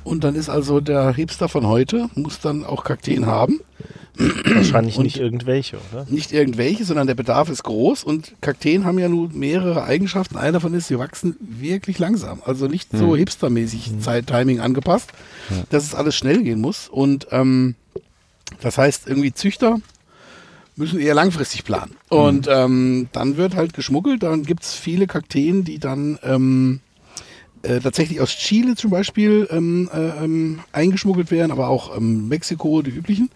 [0.04, 3.60] Und dann ist also der Hipster von heute, muss dann auch Kakteen haben.
[4.18, 6.06] Wahrscheinlich Und- nicht irgendwelche, oder?
[6.10, 10.38] Nicht irgendwelche, sondern der Bedarf ist groß und Kakteen haben ja nun mehrere Eigenschaften.
[10.38, 12.42] Einer davon ist, sie wachsen wirklich langsam.
[12.46, 15.12] Also nicht so hipstermäßig Zeit-Timing angepasst,
[15.70, 16.88] dass es alles schnell gehen muss.
[16.90, 17.76] Und ähm,
[18.62, 19.78] das heißt, irgendwie Züchter
[20.82, 21.96] müssen eher langfristig planen.
[22.10, 24.24] Und ähm, dann wird halt geschmuggelt.
[24.24, 26.82] Dann gibt es viele Kakteen, die dann ähm,
[27.62, 32.82] äh, tatsächlich aus Chile zum Beispiel ähm, äh, ähm, eingeschmuggelt werden, aber auch ähm, Mexiko,
[32.82, 33.30] die üblichen.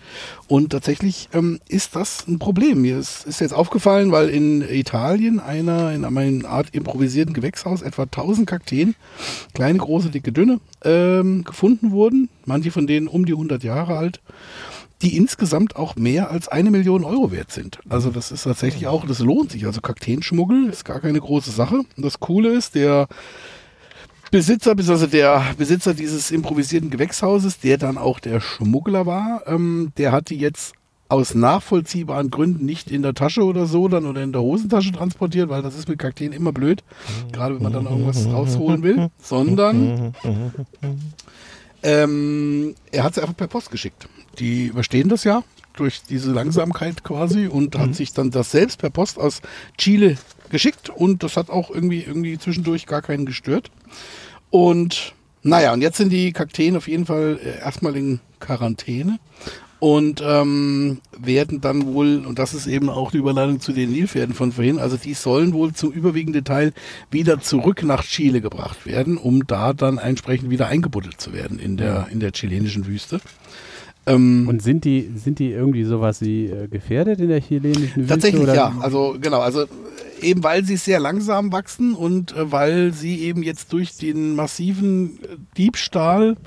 [0.48, 2.82] Und tatsächlich ähm, ist das ein Problem.
[2.82, 8.04] Mir ist, ist jetzt aufgefallen, weil in Italien einer in einer Art improvisierten Gewächshaus etwa
[8.04, 8.96] 1000 Kakteen,
[9.54, 12.30] kleine, große, dicke, dünne, ähm, gefunden wurden.
[12.46, 14.20] Manche von denen um die 100 Jahre alt
[15.02, 17.80] die insgesamt auch mehr als eine Million Euro wert sind.
[17.90, 19.66] Also das ist tatsächlich auch, das lohnt sich.
[19.66, 21.76] Also Kakteenschmuggel ist gar keine große Sache.
[21.76, 23.08] Und das Coole ist, der
[24.32, 30.12] Besitzer, beziehungsweise der Besitzer dieses improvisierten Gewächshauses, der dann auch der Schmuggler war, ähm, der
[30.12, 30.74] hat die jetzt
[31.08, 35.50] aus nachvollziehbaren Gründen nicht in der Tasche oder so dann oder in der Hosentasche transportiert,
[35.50, 36.84] weil das ist mit Kakteen immer blöd,
[37.32, 40.16] gerade wenn man dann irgendwas rausholen will, sondern
[41.86, 44.10] ähm, er hat sie einfach per Post geschickt.
[44.40, 48.90] Die überstehen das ja durch diese Langsamkeit quasi und hat sich dann das selbst per
[48.90, 49.42] Post aus
[49.78, 50.18] Chile
[50.50, 53.70] geschickt und das hat auch irgendwie, irgendwie zwischendurch gar keinen gestört.
[54.50, 55.14] Und
[55.44, 59.20] naja, und jetzt sind die Kakteen auf jeden Fall äh, erstmal in Quarantäne
[59.80, 64.34] und ähm, werden dann wohl, und das ist eben auch die Überleitung zu den Nilpferden
[64.34, 66.74] von vorhin, also die sollen wohl zum überwiegenden Teil
[67.12, 71.78] wieder zurück nach Chile gebracht werden, um da dann entsprechend wieder eingebuddelt zu werden in
[71.78, 73.20] der, in der chilenischen Wüste.
[74.08, 78.08] Ähm, Und sind die, sind die irgendwie sowas wie äh, gefährdet in der chilenischen Wüste?
[78.08, 78.56] Tatsächlich oder?
[78.56, 78.76] ja.
[78.80, 79.66] Also genau, also
[80.22, 85.20] eben weil sie sehr langsam wachsen und äh, weil sie eben jetzt durch den massiven
[85.24, 86.38] äh, Diebstahl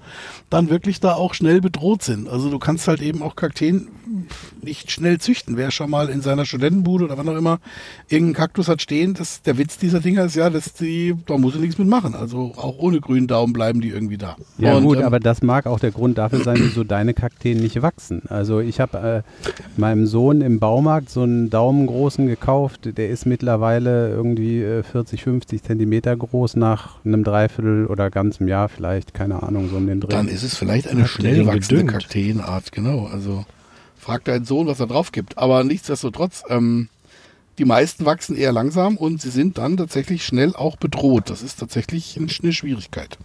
[0.51, 2.29] dann wirklich da auch schnell bedroht sind.
[2.29, 3.89] Also du kannst halt eben auch Kakteen
[4.63, 5.59] nicht schnell züchten.
[5.59, 7.59] Wer schon mal in seiner Studentenbude oder wann auch immer
[8.09, 11.55] irgendeinen Kaktus hat stehen, das, der Witz dieser Dinger ist ja, dass die, da muss
[11.55, 12.15] er nichts mitmachen.
[12.15, 14.37] Also auch ohne grünen Daumen bleiben die irgendwie da.
[14.57, 17.59] Ja Und, gut, ähm, aber das mag auch der Grund dafür sein, wieso deine Kakteen
[17.59, 18.23] nicht wachsen.
[18.29, 23.58] Also ich habe äh, meinem Sohn im Baumarkt so einen daumengroßen gekauft, der ist mittlerweile
[23.61, 29.69] irgendwie äh, 40, 50 Zentimeter groß nach einem Dreiviertel oder ganzem Jahr vielleicht, keine Ahnung,
[29.71, 30.09] so um den Dreh.
[30.11, 31.85] Dann ist es vielleicht eine ihr schnell wachsende?
[31.87, 33.07] Kakteenart, genau.
[33.07, 33.45] Also
[33.97, 35.39] frag deinen Sohn, was er drauf gibt.
[35.39, 36.89] Aber nichtsdestotrotz, ähm,
[37.59, 41.29] die meisten wachsen eher langsam und sie sind dann tatsächlich schnell auch bedroht.
[41.29, 43.19] Das ist tatsächlich ein- eine Schwierigkeit.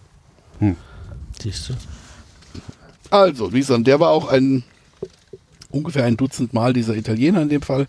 [1.40, 1.74] Siehst du?
[3.10, 4.64] Also, wie gesagt, der war auch ein
[5.74, 7.86] ungefähr ein Dutzend Mal dieser Italiener in dem Fall,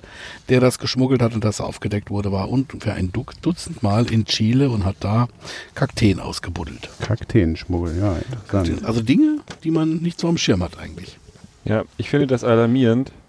[0.50, 4.26] der das geschmuggelt hat und das aufgedeckt wurde, war ungefähr ein Du- Dutzend Mal in
[4.26, 5.28] Chile und hat da
[5.76, 6.90] Kakteen ausgebuddelt.
[7.02, 8.86] Kakteenschmuggel, ja, interessant.
[8.86, 11.18] Also Dinge, die man nicht so am Schirm hat eigentlich.
[11.64, 13.12] Ja, ich finde das alarmierend.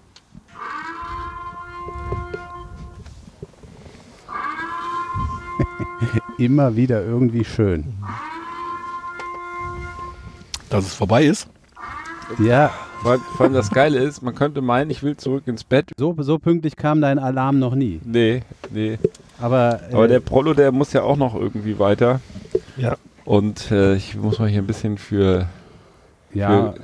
[6.39, 7.95] Immer wieder irgendwie schön.
[10.69, 11.49] Dass es vorbei ist.
[12.39, 12.73] Ja,
[13.03, 15.91] Vor allem, vor allem das Geile ist, man könnte meinen, ich will zurück ins Bett.
[15.97, 18.01] so, so pünktlich kam dein Alarm noch nie.
[18.05, 18.99] Nee, nee.
[19.41, 22.21] Aber, äh, Aber der Prollo, der muss ja auch noch irgendwie weiter.
[22.77, 22.97] Ja.
[23.25, 25.47] Und äh, ich muss mal hier ein bisschen für,
[26.33, 26.75] ja, für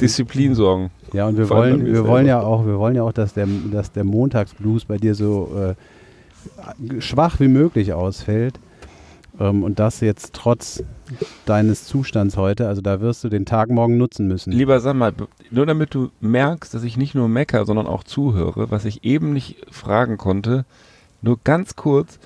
[0.00, 0.90] Disziplin sorgen.
[1.12, 3.46] ja, und wir vor wollen, wir wollen ja auch, wir wollen ja auch, dass der,
[3.72, 8.58] dass der Montagsblues bei dir so äh, schwach wie möglich ausfällt.
[9.38, 10.82] Ähm, und das jetzt trotz
[11.46, 12.68] deines Zustands heute.
[12.68, 14.52] Also da wirst du den Tag morgen nutzen müssen.
[14.52, 15.12] Lieber sag mal,
[15.50, 19.32] nur damit du merkst, dass ich nicht nur mecker, sondern auch zuhöre, was ich eben
[19.32, 20.64] nicht fragen konnte,
[21.22, 22.18] nur ganz kurz,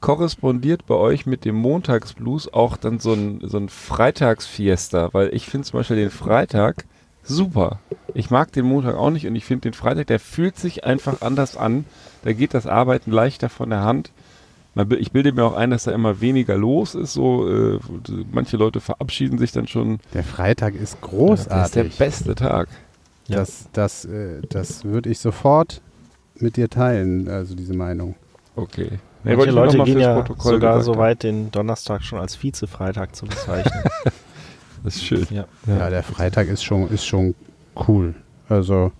[0.00, 5.10] korrespondiert bei euch mit dem Montagsblues auch dann so ein, so ein Freitagsfiesta?
[5.12, 6.84] Weil ich finde zum Beispiel den Freitag
[7.22, 7.78] super.
[8.12, 11.22] Ich mag den Montag auch nicht und ich finde den Freitag, der fühlt sich einfach
[11.22, 11.84] anders an.
[12.24, 14.10] Da geht das Arbeiten leichter von der Hand.
[14.74, 17.12] Man Ich bilde mir auch ein, dass da immer weniger los ist.
[17.12, 17.78] So, äh,
[18.32, 19.98] manche Leute verabschieden sich dann schon.
[20.14, 21.98] Der Freitag ist Das ist der großartig.
[21.98, 22.68] beste Tag.
[23.28, 25.80] Das, das, äh, das würde ich sofort
[26.36, 28.14] mit dir teilen, also diese Meinung.
[28.56, 28.98] Okay.
[29.24, 33.26] Nee, Manche Leute gehen ja Protokoll sogar so weit, den Donnerstag schon als Vize-Freitag zu
[33.26, 33.84] bezeichnen.
[34.84, 35.24] Das ist schön.
[35.30, 35.44] ja.
[35.68, 37.36] Ja, der Freitag ist schon, ist schon
[37.86, 38.16] cool.
[38.48, 38.90] Also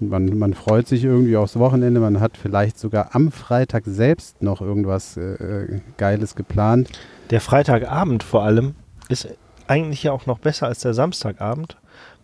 [0.00, 4.60] man, man freut sich irgendwie aufs Wochenende, man hat vielleicht sogar am Freitag selbst noch
[4.60, 6.90] irgendwas äh, äh, Geiles geplant.
[7.30, 8.74] Der Freitagabend vor allem
[9.08, 9.28] ist
[9.66, 11.76] eigentlich ja auch noch besser als der Samstagabend,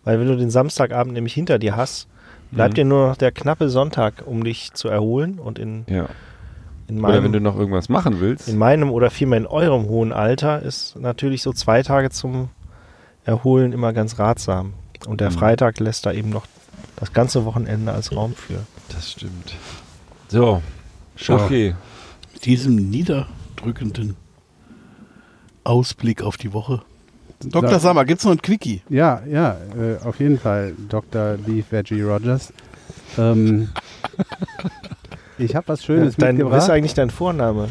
[0.03, 2.07] weil wenn du den Samstagabend nämlich hinter dir hast,
[2.51, 2.75] bleibt Mhm.
[2.75, 6.07] dir nur noch der knappe Sonntag, um dich zu erholen und in, Ja.
[6.87, 8.47] in, Oder wenn du meinem, noch irgendwas machen willst.
[8.49, 12.49] in meinem oder vielmehr in eurem hohen Alter ist natürlich so zwei Tage zum
[13.23, 14.73] Erholen immer ganz ratsam.
[15.07, 15.35] Und der Mhm.
[15.35, 16.45] Freitag lässt da eben noch
[17.01, 18.59] das ganze Wochenende als Raum für.
[18.89, 19.55] Das stimmt.
[20.29, 20.61] So.
[21.17, 21.33] So.
[21.33, 21.75] Okay.
[22.33, 24.15] Mit diesem niederdrückenden
[25.63, 26.83] Ausblick auf die Woche.
[27.43, 27.79] Dr.
[27.79, 28.83] Sammer, gibt's noch ein Quickie?
[28.87, 31.37] Ja, ja, äh, auf jeden Fall, Dr.
[31.37, 32.53] Beef Veggie Rogers.
[33.17, 33.69] Ähm,
[35.39, 36.63] ich habe was Schönes dein, was mitgebracht.
[36.63, 37.69] ist eigentlich dein Vorname?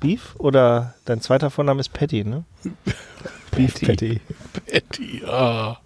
[0.00, 2.44] Beef oder dein zweiter Vorname ist Patty, ne?
[3.52, 4.20] Beef Patty.
[4.66, 5.78] Betty, ah.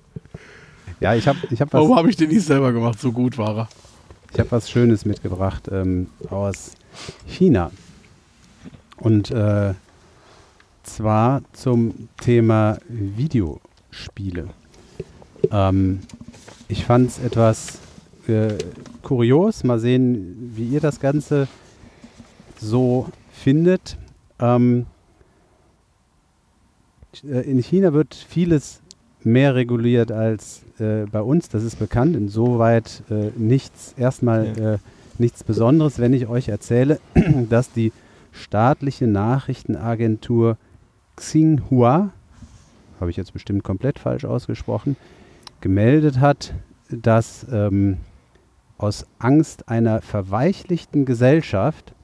[1.00, 3.00] Ja, ich habe ich hab was Warum habe ich den nicht selber gemacht?
[3.00, 3.68] So gut war er.
[4.32, 6.72] Ich habe was Schönes mitgebracht ähm, aus
[7.26, 7.70] China.
[8.98, 9.74] Und äh,
[10.82, 14.50] zwar zum Thema Videospiele.
[15.50, 16.00] Ähm,
[16.68, 17.78] ich fand es etwas
[18.28, 18.58] äh,
[19.02, 19.64] kurios.
[19.64, 21.48] Mal sehen, wie ihr das Ganze
[22.60, 23.96] so findet.
[24.38, 24.84] Ähm,
[27.24, 28.80] äh, in China wird vieles
[29.22, 32.16] mehr reguliert als äh, bei uns, das ist bekannt.
[32.16, 34.78] Insoweit äh, nichts, erstmal äh,
[35.18, 37.00] nichts Besonderes, wenn ich euch erzähle,
[37.48, 37.92] dass die
[38.32, 40.56] staatliche Nachrichtenagentur
[41.16, 42.10] Xinhua,
[43.00, 44.96] habe ich jetzt bestimmt komplett falsch ausgesprochen,
[45.60, 46.54] gemeldet hat,
[46.90, 47.98] dass ähm,
[48.78, 51.94] aus Angst einer verweichlichten Gesellschaft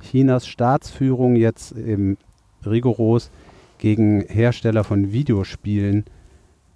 [0.00, 2.16] Chinas Staatsführung jetzt ähm,
[2.64, 3.30] rigoros
[3.78, 6.04] gegen Hersteller von Videospielen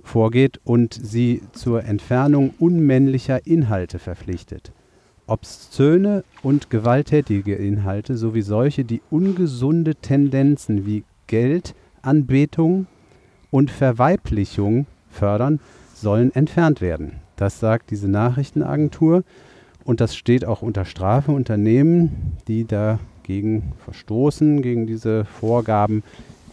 [0.05, 4.71] vorgeht und sie zur Entfernung unmännlicher Inhalte verpflichtet.
[5.27, 12.87] Obszöne und gewalttätige Inhalte sowie solche, die ungesunde Tendenzen wie Geldanbetung
[13.51, 15.61] und Verweiblichung fördern,
[15.95, 17.13] sollen entfernt werden.
[17.37, 19.25] Das sagt diese Nachrichtenagentur
[19.85, 21.33] und das steht auch unter Strafe.
[21.33, 26.03] Unternehmen, die dagegen verstoßen, gegen diese Vorgaben,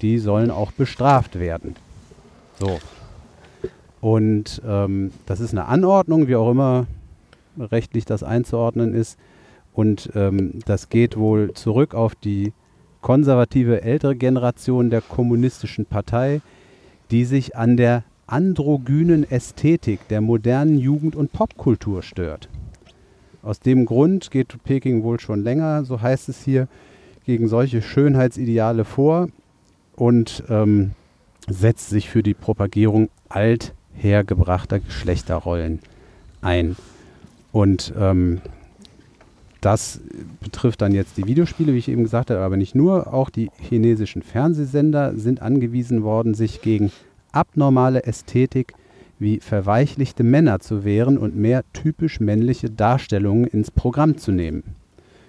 [0.02, 1.76] die sollen auch bestraft werden.
[2.60, 2.80] So.
[4.02, 6.88] Und ähm, das ist eine Anordnung, wie auch immer
[7.58, 9.18] rechtlich das einzuordnen ist.
[9.74, 12.52] Und ähm, das geht wohl zurück auf die
[13.02, 16.42] konservative ältere Generation der kommunistischen Partei,
[17.12, 22.50] die sich an der androgynen Ästhetik der modernen Jugend- und Popkultur stört.
[23.44, 26.68] Aus dem Grund geht Peking wohl schon länger, so heißt es hier,
[27.26, 29.30] gegen solche Schönheitsideale vor
[29.96, 30.92] und ähm,
[31.48, 33.10] setzt sich für die Propagierung
[33.96, 35.80] althergebrachter Geschlechterrollen
[36.42, 36.76] ein.
[37.52, 38.42] Und ähm,
[39.60, 40.02] das
[40.40, 43.14] betrifft dann jetzt die Videospiele, wie ich eben gesagt habe, aber nicht nur.
[43.14, 46.92] Auch die chinesischen Fernsehsender sind angewiesen worden, sich gegen
[47.32, 48.74] abnormale Ästhetik
[49.20, 54.64] wie verweichlichte Männer zu wehren und mehr typisch männliche Darstellungen ins Programm zu nehmen.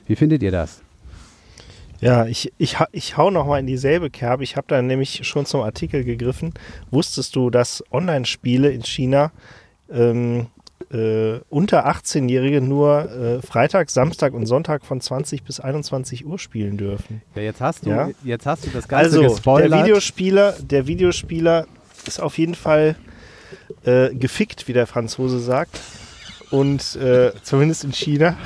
[0.07, 0.82] Wie findet ihr das?
[2.03, 4.42] Ja, ich, ich, ich hau noch mal in dieselbe Kerbe.
[4.42, 6.53] Ich habe da nämlich schon zum Artikel gegriffen.
[6.90, 9.30] Wusstest du, dass Online-Spiele in China
[9.88, 10.48] ähm,
[10.92, 16.76] äh, unter 18-Jährige nur äh, Freitag, Samstag und Sonntag von 20 bis 21 Uhr spielen
[16.76, 17.22] dürfen?
[17.36, 18.11] Ja, jetzt hast du, Ja.
[18.24, 21.66] jetzt hast du das Also, der Videospieler, der Videospieler
[22.05, 22.96] ist auf jeden Fall
[23.84, 25.80] äh, gefickt, wie der Franzose sagt.
[26.50, 28.36] Und äh, zumindest in China.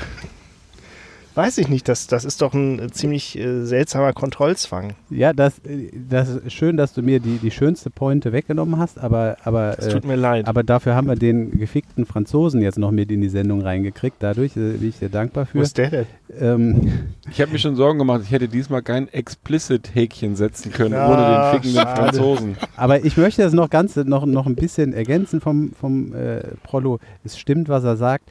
[1.37, 4.95] Weiß ich nicht, das, das ist doch ein äh, ziemlich äh, seltsamer Kontrollzwang.
[5.11, 8.97] Ja, das, äh, das ist schön, dass du mir die, die schönste Pointe weggenommen hast,
[8.97, 10.47] aber, aber, äh, tut mir leid.
[10.47, 14.15] aber dafür haben wir den gefickten Franzosen jetzt noch mit in die Sendung reingekriegt.
[14.19, 15.63] Dadurch äh, bin ich dir dankbar Wo für.
[15.63, 16.05] ist der denn?
[16.39, 16.91] Ähm,
[17.29, 21.51] Ich habe mir schon Sorgen gemacht, ich hätte diesmal kein Explicit-Häkchen setzen können, Ja, ohne
[21.51, 22.01] den fickenden schade.
[22.01, 22.57] Franzosen.
[22.75, 26.97] aber ich möchte das noch ganz noch, noch ein bisschen ergänzen vom, vom äh, Prollo.
[27.23, 28.27] Es stimmt, was er sagt.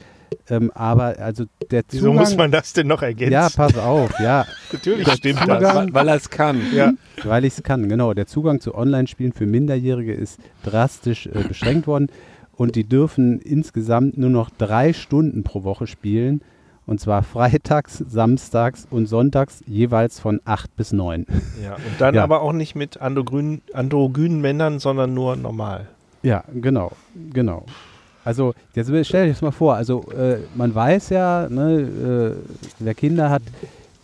[0.48, 3.32] Ähm, aber also der Wieso Zugang, muss man das denn noch ergänzen?
[3.32, 5.94] ja, pass auf, ja, natürlich stimmt Zugang- das.
[5.94, 6.60] Weil, er es kann.
[6.74, 6.92] Ja.
[7.24, 8.14] weil ich es kann, genau.
[8.14, 12.08] Der Zugang zu Online-Spielen für Minderjährige ist drastisch äh, beschränkt worden
[12.56, 16.42] und die dürfen insgesamt nur noch drei Stunden pro Woche spielen
[16.86, 21.26] und zwar freitags, samstags und sonntags jeweils von 8 bis 9.
[21.64, 22.22] Ja, und dann Ja.
[22.22, 25.88] aber auch nicht mit androgyn, androgynen Männern, sondern nur normal.
[26.22, 26.92] Ja, genau,
[27.32, 27.66] genau.
[28.26, 32.94] Also jetzt stell dir das mal vor, also äh, man weiß ja, ne, äh, wer
[32.94, 33.42] Kinder hat,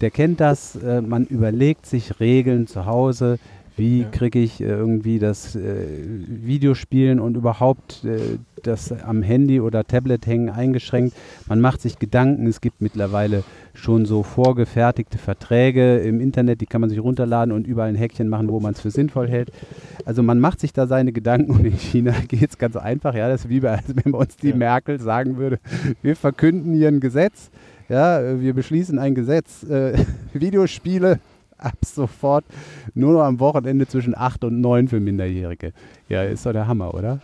[0.01, 3.39] der kennt das, äh, man überlegt sich Regeln zu Hause,
[3.77, 4.09] wie Ja.
[4.11, 5.87] kriege ich äh, irgendwie das äh,
[6.29, 11.17] Videospielen und überhaupt äh, das am Handy oder Tablet hängen eingeschränkt.
[11.49, 13.43] Man macht sich Gedanken, es gibt mittlerweile
[13.75, 18.29] schon so vorgefertigte Verträge im Internet, die kann man sich runterladen und überall ein Häkchen
[18.29, 19.51] machen, wo man es für sinnvoll hält.
[20.05, 23.15] Also man macht sich da seine Gedanken und in China geht es ganz einfach.
[23.15, 24.57] Ja, das ist wie bei, als wenn bei uns die Ja.
[24.57, 25.59] Merkel sagen würde,
[26.03, 27.51] wir verkünden hier ein Gesetz,
[27.89, 29.95] ja, wir beschließen ein Gesetz, äh,
[30.33, 31.19] Videospiele
[31.59, 32.45] ab sofort
[32.95, 35.73] nur noch am Wochenende zwischen 8 und 9 für Minderjährige.
[36.09, 37.21] Ja, ist doch der Hammer, oder?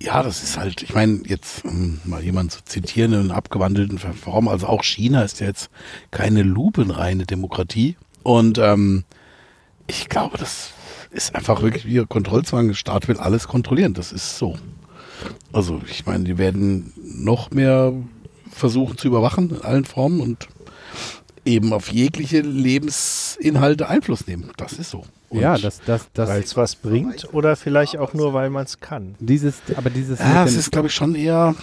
[0.00, 4.48] Ja, das ist halt, ich meine, jetzt um mal jemanden zu zitieren in abgewandelten Form,
[4.48, 5.70] also auch China ist ja jetzt
[6.10, 7.96] keine lupenreine Demokratie.
[8.22, 9.04] Und ähm,
[9.86, 10.70] ich glaube, das
[11.10, 12.68] ist einfach wirklich wie Kontrollzwang.
[12.68, 14.56] Der Staat will alles kontrollieren, das ist so.
[15.52, 17.92] Also ich meine, die werden noch mehr
[18.50, 20.48] versuchen zu überwachen in allen Formen und
[21.44, 24.50] eben auf jegliche Lebensinhalte Einfluss nehmen.
[24.56, 25.04] Das ist so.
[25.28, 28.64] Und ja, das, das, das, Weil es was bringt oder vielleicht auch nur, weil man
[28.64, 29.14] es kann.
[29.18, 31.54] dieses, aber dieses Ja, es ist, glaube ich, schon eher.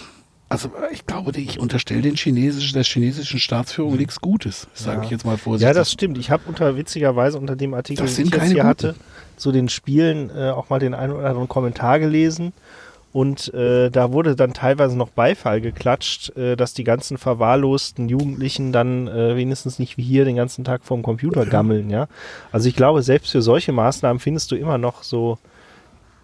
[0.48, 5.04] Also ich glaube, ich unterstelle den chinesischen, der chinesischen Staatsführung nichts Gutes, sage Ja.
[5.04, 5.66] ich jetzt mal vorsichtig.
[5.66, 6.18] Ja, das stimmt.
[6.18, 8.66] Ich habe unter witzigerweise unter dem Artikel, den ich jetzt hier guten.
[8.66, 8.94] hatte,
[9.38, 12.52] zu den Spielen äh, auch mal den einen oder anderen Kommentar gelesen.
[13.12, 18.72] Und äh, da wurde dann teilweise noch Beifall geklatscht, äh, dass die ganzen verwahrlosten Jugendlichen
[18.72, 22.08] dann äh, wenigstens nicht wie hier den ganzen Tag vorm Computer gammeln, ja.
[22.52, 25.38] Also ich glaube, selbst für solche Maßnahmen findest du immer noch so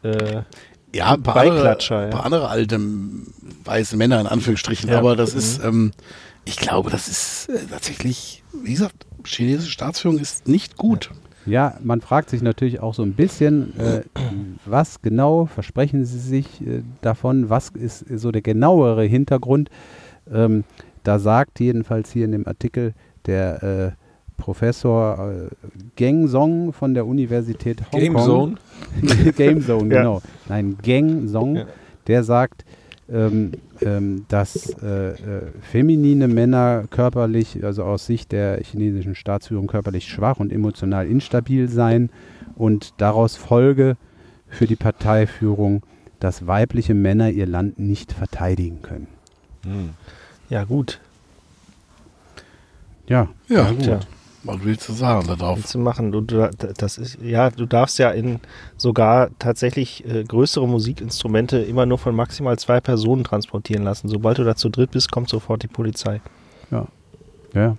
[0.03, 0.43] äh,
[0.95, 2.05] ja, ein paar andere, Beiklatscher, ja.
[2.07, 2.81] ein paar andere alte
[3.65, 4.99] weiße Männer in Anführungsstrichen, Ja.
[4.99, 5.93] aber das ist, ähm,
[6.47, 11.11] ich glaube, das ist äh, tatsächlich, wie gesagt, chinesische Staatsführung ist nicht gut.
[11.11, 11.18] Ja,
[11.83, 14.03] man fragt sich natürlich auch so ein bisschen, äh,
[14.65, 17.49] was genau versprechen Sie sich äh, davon?
[17.51, 19.71] Was ist so der genauere Hintergrund?
[20.33, 20.65] Ähm,
[21.05, 22.93] da sagt jedenfalls hier in dem Artikel
[23.27, 23.91] der äh,
[24.37, 28.01] Professor äh, Geng Song von der Universität Hongkong.
[28.01, 28.55] Game Zone.
[29.37, 29.99] Game Zone, Ja.
[30.03, 30.23] genau.
[30.49, 31.65] Nein, Geng Song, Ja.
[32.07, 32.65] der sagt,
[33.11, 33.53] ähm,
[33.83, 35.17] ähm, dass äh, äh,
[35.61, 42.11] feminine Männer körperlich, also aus Sicht der chinesischen Staatsführung körperlich schwach und emotional instabil seien
[42.57, 43.97] und daraus folge
[44.49, 45.83] für die Parteiführung,
[46.21, 49.07] dass weibliche Männer ihr Land nicht verteidigen können.
[49.65, 49.91] Mhm.
[50.49, 51.01] ja gut,
[53.09, 53.87] Ja, Ja, gut.
[53.87, 54.01] Ja.
[54.49, 55.59] Was willst du sagen darauf?
[55.59, 56.11] willst du machen?
[56.11, 58.41] Du, du, das ist, ja, du darfst ja in
[58.79, 64.09] sogar tatsächlich äh, größere Musikinstrumente immer nur von maximal zwei Personen transportieren lassen.
[64.09, 66.21] Sobald du da zu dritt bist, kommt sofort die Polizei.
[67.53, 67.77] ja.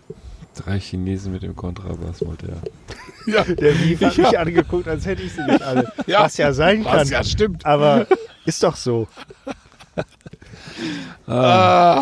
[0.55, 2.61] Drei Chinesen mit dem Kontrabass wollte er.
[3.33, 5.91] Ja, Der Mief hat mich angeguckt, als hätte ich sie nicht alle.
[6.07, 6.21] Ja.
[6.23, 6.99] Was ja sein kann.
[7.01, 7.65] was ja stimmt.
[7.65, 8.07] Aber
[8.45, 9.07] ist doch so.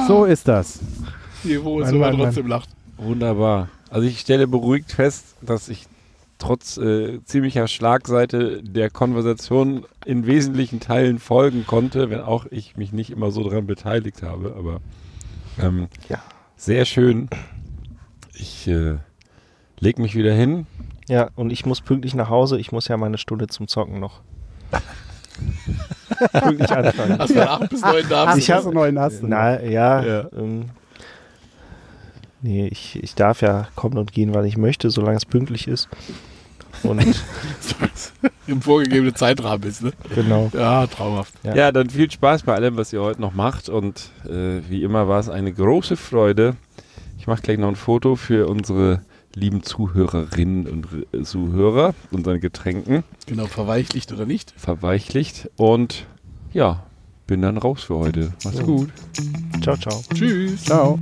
[0.07, 0.80] So ist das.
[1.44, 2.69] Mann, aber Mann, trotzdem lacht.
[2.98, 3.69] Wunderbar.
[3.89, 5.88] Also ich stelle beruhigt fest, dass ich
[6.39, 12.91] trotz äh, ziemlicher Schlagseite der Konversation in wesentlichen Teilen folgen konnte, wenn auch ich mich
[12.93, 14.55] nicht immer so daran beteiligt habe.
[14.57, 14.80] Aber
[15.59, 16.22] ähm, Ja.
[16.55, 17.30] sehr schön.
[18.35, 18.97] Ich äh,
[19.80, 20.68] leg mich wieder hin.
[21.09, 22.59] Ja, und ich muss pünktlich nach Hause.
[22.59, 24.22] Ich muss ja meine Stunde zum Zocken noch.
[26.34, 27.18] pünktlich anfangen.
[27.19, 29.23] Hast du 8 bis 9 darfst Ich hab- einen neuen hast.
[29.23, 30.30] Na ja, Ja.
[30.38, 30.65] Ähm,
[32.41, 35.89] nee, ich, ich darf ja kommen und gehen, weil ich möchte, solange es pünktlich ist.
[36.84, 37.01] Und
[38.47, 39.93] im vorgegebenen Zeitrahmen bist, ne?
[40.14, 40.51] genau.
[40.53, 41.34] Ja, traumhaft.
[41.43, 41.55] Ja.
[41.55, 41.72] Ja.
[41.72, 43.68] dann viel Spaß bei allem, was ihr heute noch macht.
[43.69, 46.55] Und äh, wie immer war es eine große Freude.
[47.18, 49.01] Ich mache gleich noch ein Foto für unsere
[49.34, 54.53] lieben Zuhörerinnen und äh, Zuhörer, unseren Getränken, Genau, verweichlicht oder nicht?
[54.57, 55.49] verweichlicht.
[55.57, 56.05] Und
[56.53, 56.84] Ja,
[57.28, 58.32] bin dann raus für heute.
[58.44, 58.64] Mach's Ja.
[58.64, 58.90] gut.
[59.62, 60.02] Ciao, ciao.
[60.14, 60.64] Tschüss.
[60.64, 60.98] Ciao.